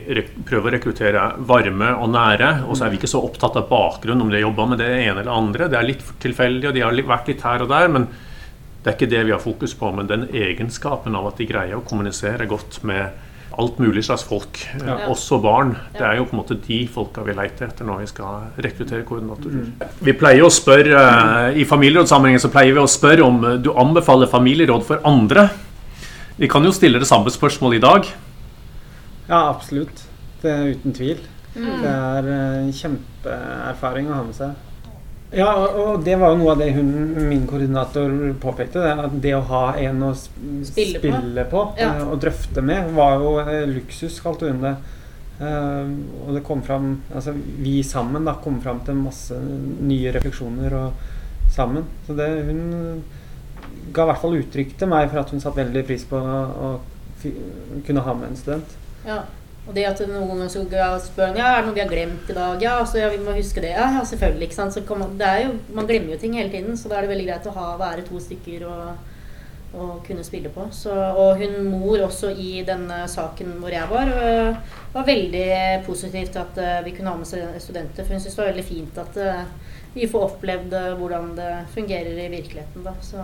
prøver 0.49 0.71
å 0.71 0.75
rekruttere 0.77 1.27
varme 1.49 1.93
og 1.97 2.13
nære. 2.15 2.53
Og 2.69 2.79
så 2.79 2.87
er 2.87 2.95
vi 2.95 3.01
ikke 3.01 3.11
så 3.11 3.23
opptatt 3.25 3.59
av 3.61 3.69
bakgrunn, 3.71 4.25
om 4.25 4.33
de 4.33 4.41
har 4.41 4.47
jobba 4.49 4.71
med 4.73 4.83
det 4.83 4.91
ene 4.99 5.23
eller 5.23 5.35
andre. 5.35 5.71
Det 5.71 5.81
er 5.81 5.89
litt 5.89 6.05
tilfeldig, 6.25 6.71
og 6.71 6.77
de 6.77 6.85
har 6.85 7.05
vært 7.15 7.33
litt 7.33 7.47
her 7.47 7.65
og 7.65 7.73
der. 7.73 7.93
Men 7.95 8.11
det 8.83 8.93
er 8.93 8.99
ikke 8.99 9.11
det 9.15 9.25
vi 9.27 9.35
har 9.35 9.43
fokus 9.43 9.75
på. 9.79 9.93
Men 9.95 10.11
den 10.11 10.29
egenskapen 10.33 11.17
av 11.19 11.33
at 11.33 11.41
de 11.41 11.49
greier 11.49 11.79
å 11.79 11.87
kommunisere 11.87 12.49
godt 12.51 12.83
med 12.89 13.25
alt 13.59 13.79
mulig 13.79 14.05
slags 14.05 14.23
folk, 14.23 14.59
eh, 14.75 14.87
Ja. 14.87 14.97
også 15.09 15.41
barn. 15.43 15.77
Det 15.93 16.03
er 16.03 16.17
jo 16.17 16.25
på 16.25 16.33
en 16.37 16.39
måte 16.43 16.59
de 16.67 16.87
folka 16.87 17.23
vi 17.25 17.33
leter 17.33 17.67
etter 17.69 17.85
når 17.85 17.99
vi 18.01 18.07
skal 18.07 18.41
rekruttere 18.59 19.05
koordinatorer. 19.05 19.73
Vi 20.01 20.13
pleier 20.13 20.43
å 20.45 20.51
spørre, 20.51 20.95
eh, 21.55 21.61
I 21.61 21.65
familierådssammenhengen 21.65 22.41
så 22.41 22.51
pleier 22.51 22.75
vi 22.75 22.81
å 22.81 22.87
spørre 22.87 23.25
om 23.25 23.45
eh, 23.45 23.57
du 23.57 23.71
anbefaler 23.73 24.27
familieråd 24.29 24.85
for 24.85 25.01
andre. 25.05 25.51
Vi 26.39 26.47
kan 26.49 26.63
jo 26.63 26.71
stille 26.71 26.99
det 27.01 27.09
samme 27.09 27.27
spørsmålet 27.31 27.77
i 27.77 27.81
dag. 27.81 28.07
Ja, 29.29 29.49
absolutt. 29.51 30.05
Det 30.43 30.51
er 30.51 30.75
uten 30.75 30.93
tvil. 30.95 31.19
Det 31.55 31.85
er 31.85 32.29
en 32.63 32.73
kjempeerfaring 32.73 34.07
å 34.09 34.15
ha 34.15 34.23
med 34.23 34.35
seg. 34.35 34.55
Ja, 35.31 35.51
og 35.67 36.05
det 36.07 36.15
var 36.17 36.33
jo 36.33 36.39
noe 36.41 36.53
av 36.55 36.61
det 36.63 36.71
hun, 36.73 36.89
min 37.29 37.43
koordinator 37.49 38.13
påpekte. 38.41 38.81
At 39.05 39.17
det 39.21 39.35
å 39.37 39.43
ha 39.51 39.65
en 39.77 40.03
å 40.07 40.13
spille, 40.17 41.01
Spille 41.01 41.45
på. 41.51 41.65
på 41.67 41.81
Ja. 41.81 41.91
eh, 41.99 42.07
og 42.09 42.21
drøfte 42.23 42.63
med, 42.65 42.95
var 42.97 43.19
jo 43.21 43.35
eh, 43.43 43.67
luksus, 43.69 44.21
kalte 44.25 44.49
hun 44.49 44.63
det. 44.65 44.75
Eh, 45.39 45.93
og 46.27 46.33
det 46.35 46.41
kom 46.43 46.65
fram 46.67 46.97
Altså 47.15 47.31
vi 47.63 47.77
sammen 47.87 48.25
da 48.27 48.33
kom 48.43 48.57
fram 48.61 48.81
til 48.83 48.97
masse 48.99 49.37
nye 49.39 50.11
refleksjoner 50.17 50.75
og 50.75 50.93
sammen. 51.55 51.85
Så 52.07 52.17
det 52.19 52.29
hun 52.49 53.03
ga 53.93 54.03
i 54.03 54.11
hvert 54.11 54.21
fall 54.25 54.39
uttrykk 54.41 54.77
til 54.81 54.89
meg 54.91 55.11
for 55.13 55.21
at 55.21 55.31
hun 55.31 55.41
satte 55.45 55.61
veldig 55.61 55.85
pris 55.87 56.05
på 56.09 56.17
å, 56.19 56.41
å 56.69 57.83
kunne 57.87 58.03
ha 58.05 58.15
med 58.15 58.31
en 58.33 58.37
student. 58.41 58.75
Ja. 59.07 59.23
Og 59.69 59.75
det 59.77 59.85
at 59.85 60.01
noen 60.09 60.31
ganger 60.31 60.49
så 60.49 60.63
spør 61.05 61.27
han, 61.29 61.37
ja, 61.37 61.51
er 61.53 61.61
det 61.61 61.69
noe 61.69 61.77
vi 61.77 61.83
har 61.83 61.91
glemt 61.91 62.31
i 62.33 62.37
dag. 62.39 62.63
Ja, 62.65 62.79
altså, 62.81 63.03
ja 63.03 63.11
vi 63.13 63.21
må 63.21 63.35
huske 63.37 63.61
det. 63.61 63.75
Ja, 63.77 64.01
selvfølgelig. 64.01 64.49
ikke 64.49 64.57
sant? 64.57 64.73
Så 64.73 64.81
man, 64.97 65.13
det 65.21 65.29
er 65.29 65.45
jo, 65.45 65.53
man 65.77 65.89
glemmer 65.91 66.15
jo 66.15 66.21
ting 66.23 66.39
hele 66.41 66.53
tiden, 66.55 66.77
så 66.81 66.89
da 66.89 66.97
er 66.97 67.05
det 67.05 67.13
veldig 67.13 67.29
greit 67.29 67.49
å 67.51 67.55
ha, 67.59 67.69
være 67.83 68.07
to 68.09 68.23
stykker 68.25 68.65
og, 68.65 69.13
og 69.77 69.93
kunne 70.09 70.25
spille 70.25 70.49
på. 70.55 70.71
Så, 70.73 70.95
og 70.97 71.37
hun 71.43 71.69
mor 71.69 72.07
også 72.07 72.33
i 72.33 72.63
denne 72.65 73.03
saken 73.13 73.59
hvor 73.61 73.77
jeg 73.77 73.93
var, 73.93 74.09
øh, 74.09 74.77
var 74.97 75.09
veldig 75.13 75.49
positivt 75.85 76.41
at 76.41 76.65
øh, 76.65 76.77
vi 76.89 76.97
kunne 76.97 77.13
ha 77.13 77.21
med 77.21 77.61
studenter. 77.61 78.07
For 78.07 78.17
hun 78.17 78.25
syntes 78.25 78.41
det 78.41 78.47
var 78.47 78.55
veldig 78.55 78.69
fint 78.73 79.03
at 79.05 79.21
øh, 79.21 79.43
vi 79.99 80.09
får 80.09 80.31
opplevd 80.31 80.79
hvordan 80.97 81.35
det 81.37 81.55
fungerer 81.77 82.17
i 82.25 82.31
virkeligheten. 82.33 82.89
Da. 82.89 82.97
Så 83.05 83.21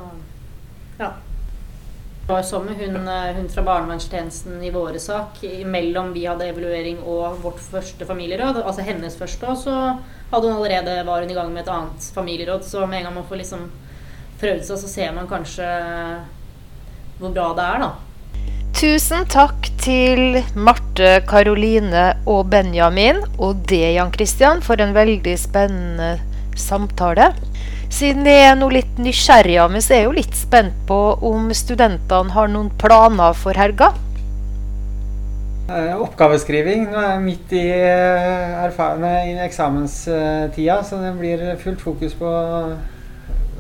ja. 1.01 1.15
Var 2.29 2.43
som 2.43 2.65
med 2.65 2.75
hun, 2.81 3.09
eh, 3.09 3.35
hun 3.37 3.49
fra 3.49 3.63
barnevernstjenesten 3.63 4.63
i 4.65 4.71
våre 4.71 4.99
sak. 4.99 5.43
Mellom 5.65 6.13
vi 6.13 6.25
hadde 6.27 6.47
evaluering 6.49 7.03
og 7.05 7.43
vårt 7.43 7.61
første 7.61 8.07
familieråd, 8.09 8.63
altså 8.65 8.87
hennes 8.87 9.17
første, 9.17 9.45
og 9.47 9.59
så 9.61 9.75
hadde 10.31 10.49
hun 10.49 10.57
allerede 10.57 11.03
var 11.05 11.21
hun 11.21 11.31
i 11.31 11.37
gang 11.37 11.53
med 11.53 11.67
et 11.67 11.75
annet 11.75 12.09
familieråd. 12.15 12.65
Så 12.65 12.87
med 12.87 12.99
en 12.99 13.05
gang 13.11 13.15
man 13.15 13.29
får 13.29 13.43
liksom 13.43 13.69
prøvd 14.41 14.65
seg, 14.65 14.81
så 14.81 14.89
ser 14.89 15.13
man 15.13 15.29
kanskje 15.29 15.69
hvor 17.21 17.31
bra 17.35 17.53
det 17.55 17.69
er, 17.75 17.85
da. 17.85 17.93
Tusen 18.75 19.29
takk 19.31 19.69
til 19.79 20.41
Marte, 20.57 21.21
Karoline 21.29 22.09
og 22.27 22.49
Benjamin 22.51 23.21
og 23.39 23.63
det, 23.69 23.95
Jan 23.95 24.13
Christian, 24.17 24.65
for 24.65 24.81
en 24.83 24.97
veldig 24.97 25.37
spennende 25.39 26.17
samtale. 26.61 27.33
Siden 27.95 28.27
jeg 28.27 28.49
er 28.49 28.57
nå 28.59 28.71
litt 28.73 28.99
nysgjerrig 28.99 29.59
meg, 29.71 29.85
så 29.85 29.95
er 29.95 30.03
jeg 30.03 30.09
jo 30.09 30.17
litt 30.17 30.38
spent 30.38 30.75
på 30.88 30.99
om 31.29 31.53
studentene 31.55 32.35
har 32.35 32.51
noen 32.51 32.73
planer 32.81 33.37
for 33.38 33.55
helga. 33.59 33.93
Eh, 35.69 35.95
Oppgaveskriving. 35.97 36.88
Nå 36.90 36.99
er 37.01 37.12
jeg 37.14 37.23
midt 37.25 37.55
i, 37.57 37.69
eh, 37.71 39.31
i 39.31 39.38
eksamenstida, 39.47 40.83
så 40.85 41.01
det 41.01 41.14
blir 41.19 41.57
fullt 41.62 41.81
fokus 41.81 42.19
på 42.19 42.27
å 42.27 42.77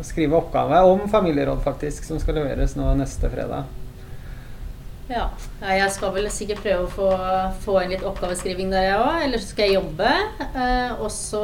skrive 0.02 0.36
oppgave 0.36 0.82
om 0.84 1.08
familieråd, 1.08 1.62
faktisk, 1.64 2.04
som 2.04 2.18
skal 2.20 2.34
leveres 2.34 2.76
nå 2.76 2.92
neste 2.98 3.30
fredag. 3.30 3.64
Ja. 5.08 5.26
Jeg 5.60 5.90
skal 5.92 6.14
vel 6.14 6.26
sikkert 6.32 6.62
prøve 6.64 6.86
å 6.86 6.92
få, 6.92 7.08
få 7.64 7.76
inn 7.82 7.92
litt 7.92 8.04
oppgaveskriving 8.06 8.72
der, 8.72 8.86
jeg 8.88 9.00
òg. 9.02 9.18
Eller 9.26 9.42
så 9.42 9.50
skal 9.50 9.68
jeg 9.68 9.76
jobbe. 9.76 10.12
Eh, 10.46 10.94
og 10.96 11.10
så 11.12 11.42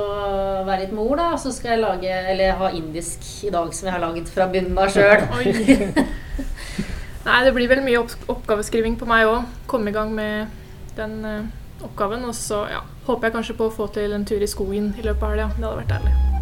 være 0.67 0.87
litt 0.87 0.95
mor, 0.97 1.13
da. 1.21 1.29
Og 1.35 1.43
så 1.43 1.53
skal 1.55 1.75
jeg 1.75 1.85
lage, 1.85 2.17
eller 2.33 2.57
ha 2.61 2.73
indisk 2.77 3.29
i 3.47 3.53
dag, 3.53 3.73
som 3.77 3.91
jeg 3.91 3.97
har 3.97 4.05
laget 4.07 4.33
fra 4.33 4.49
bunnen 4.53 4.81
av 4.81 4.93
sjøl. 4.95 5.27
Nei, 7.27 7.41
det 7.45 7.53
blir 7.53 7.69
vel 7.69 7.85
mye 7.85 8.01
opp 8.01 8.17
oppgaveskriving 8.33 8.97
på 9.01 9.09
meg 9.09 9.29
òg. 9.29 9.49
Komme 9.71 9.93
i 9.93 9.97
gang 9.97 10.15
med 10.17 10.49
den 10.97 11.21
eh, 11.29 11.49
oppgaven. 11.85 12.25
Og 12.31 12.37
så 12.37 12.65
ja, 12.73 12.85
håper 13.09 13.29
jeg 13.29 13.39
kanskje 13.39 13.61
på 13.61 13.69
å 13.69 13.77
få 13.83 13.93
til 13.93 14.17
en 14.17 14.29
tur 14.29 14.41
i 14.41 14.51
skogen 14.51 14.95
i 14.97 15.05
løpet 15.05 15.27
av 15.27 15.37
helga. 15.37 15.51
Det 15.57 15.67
hadde 15.67 15.81
vært 15.83 15.99
deilig. 15.99 16.40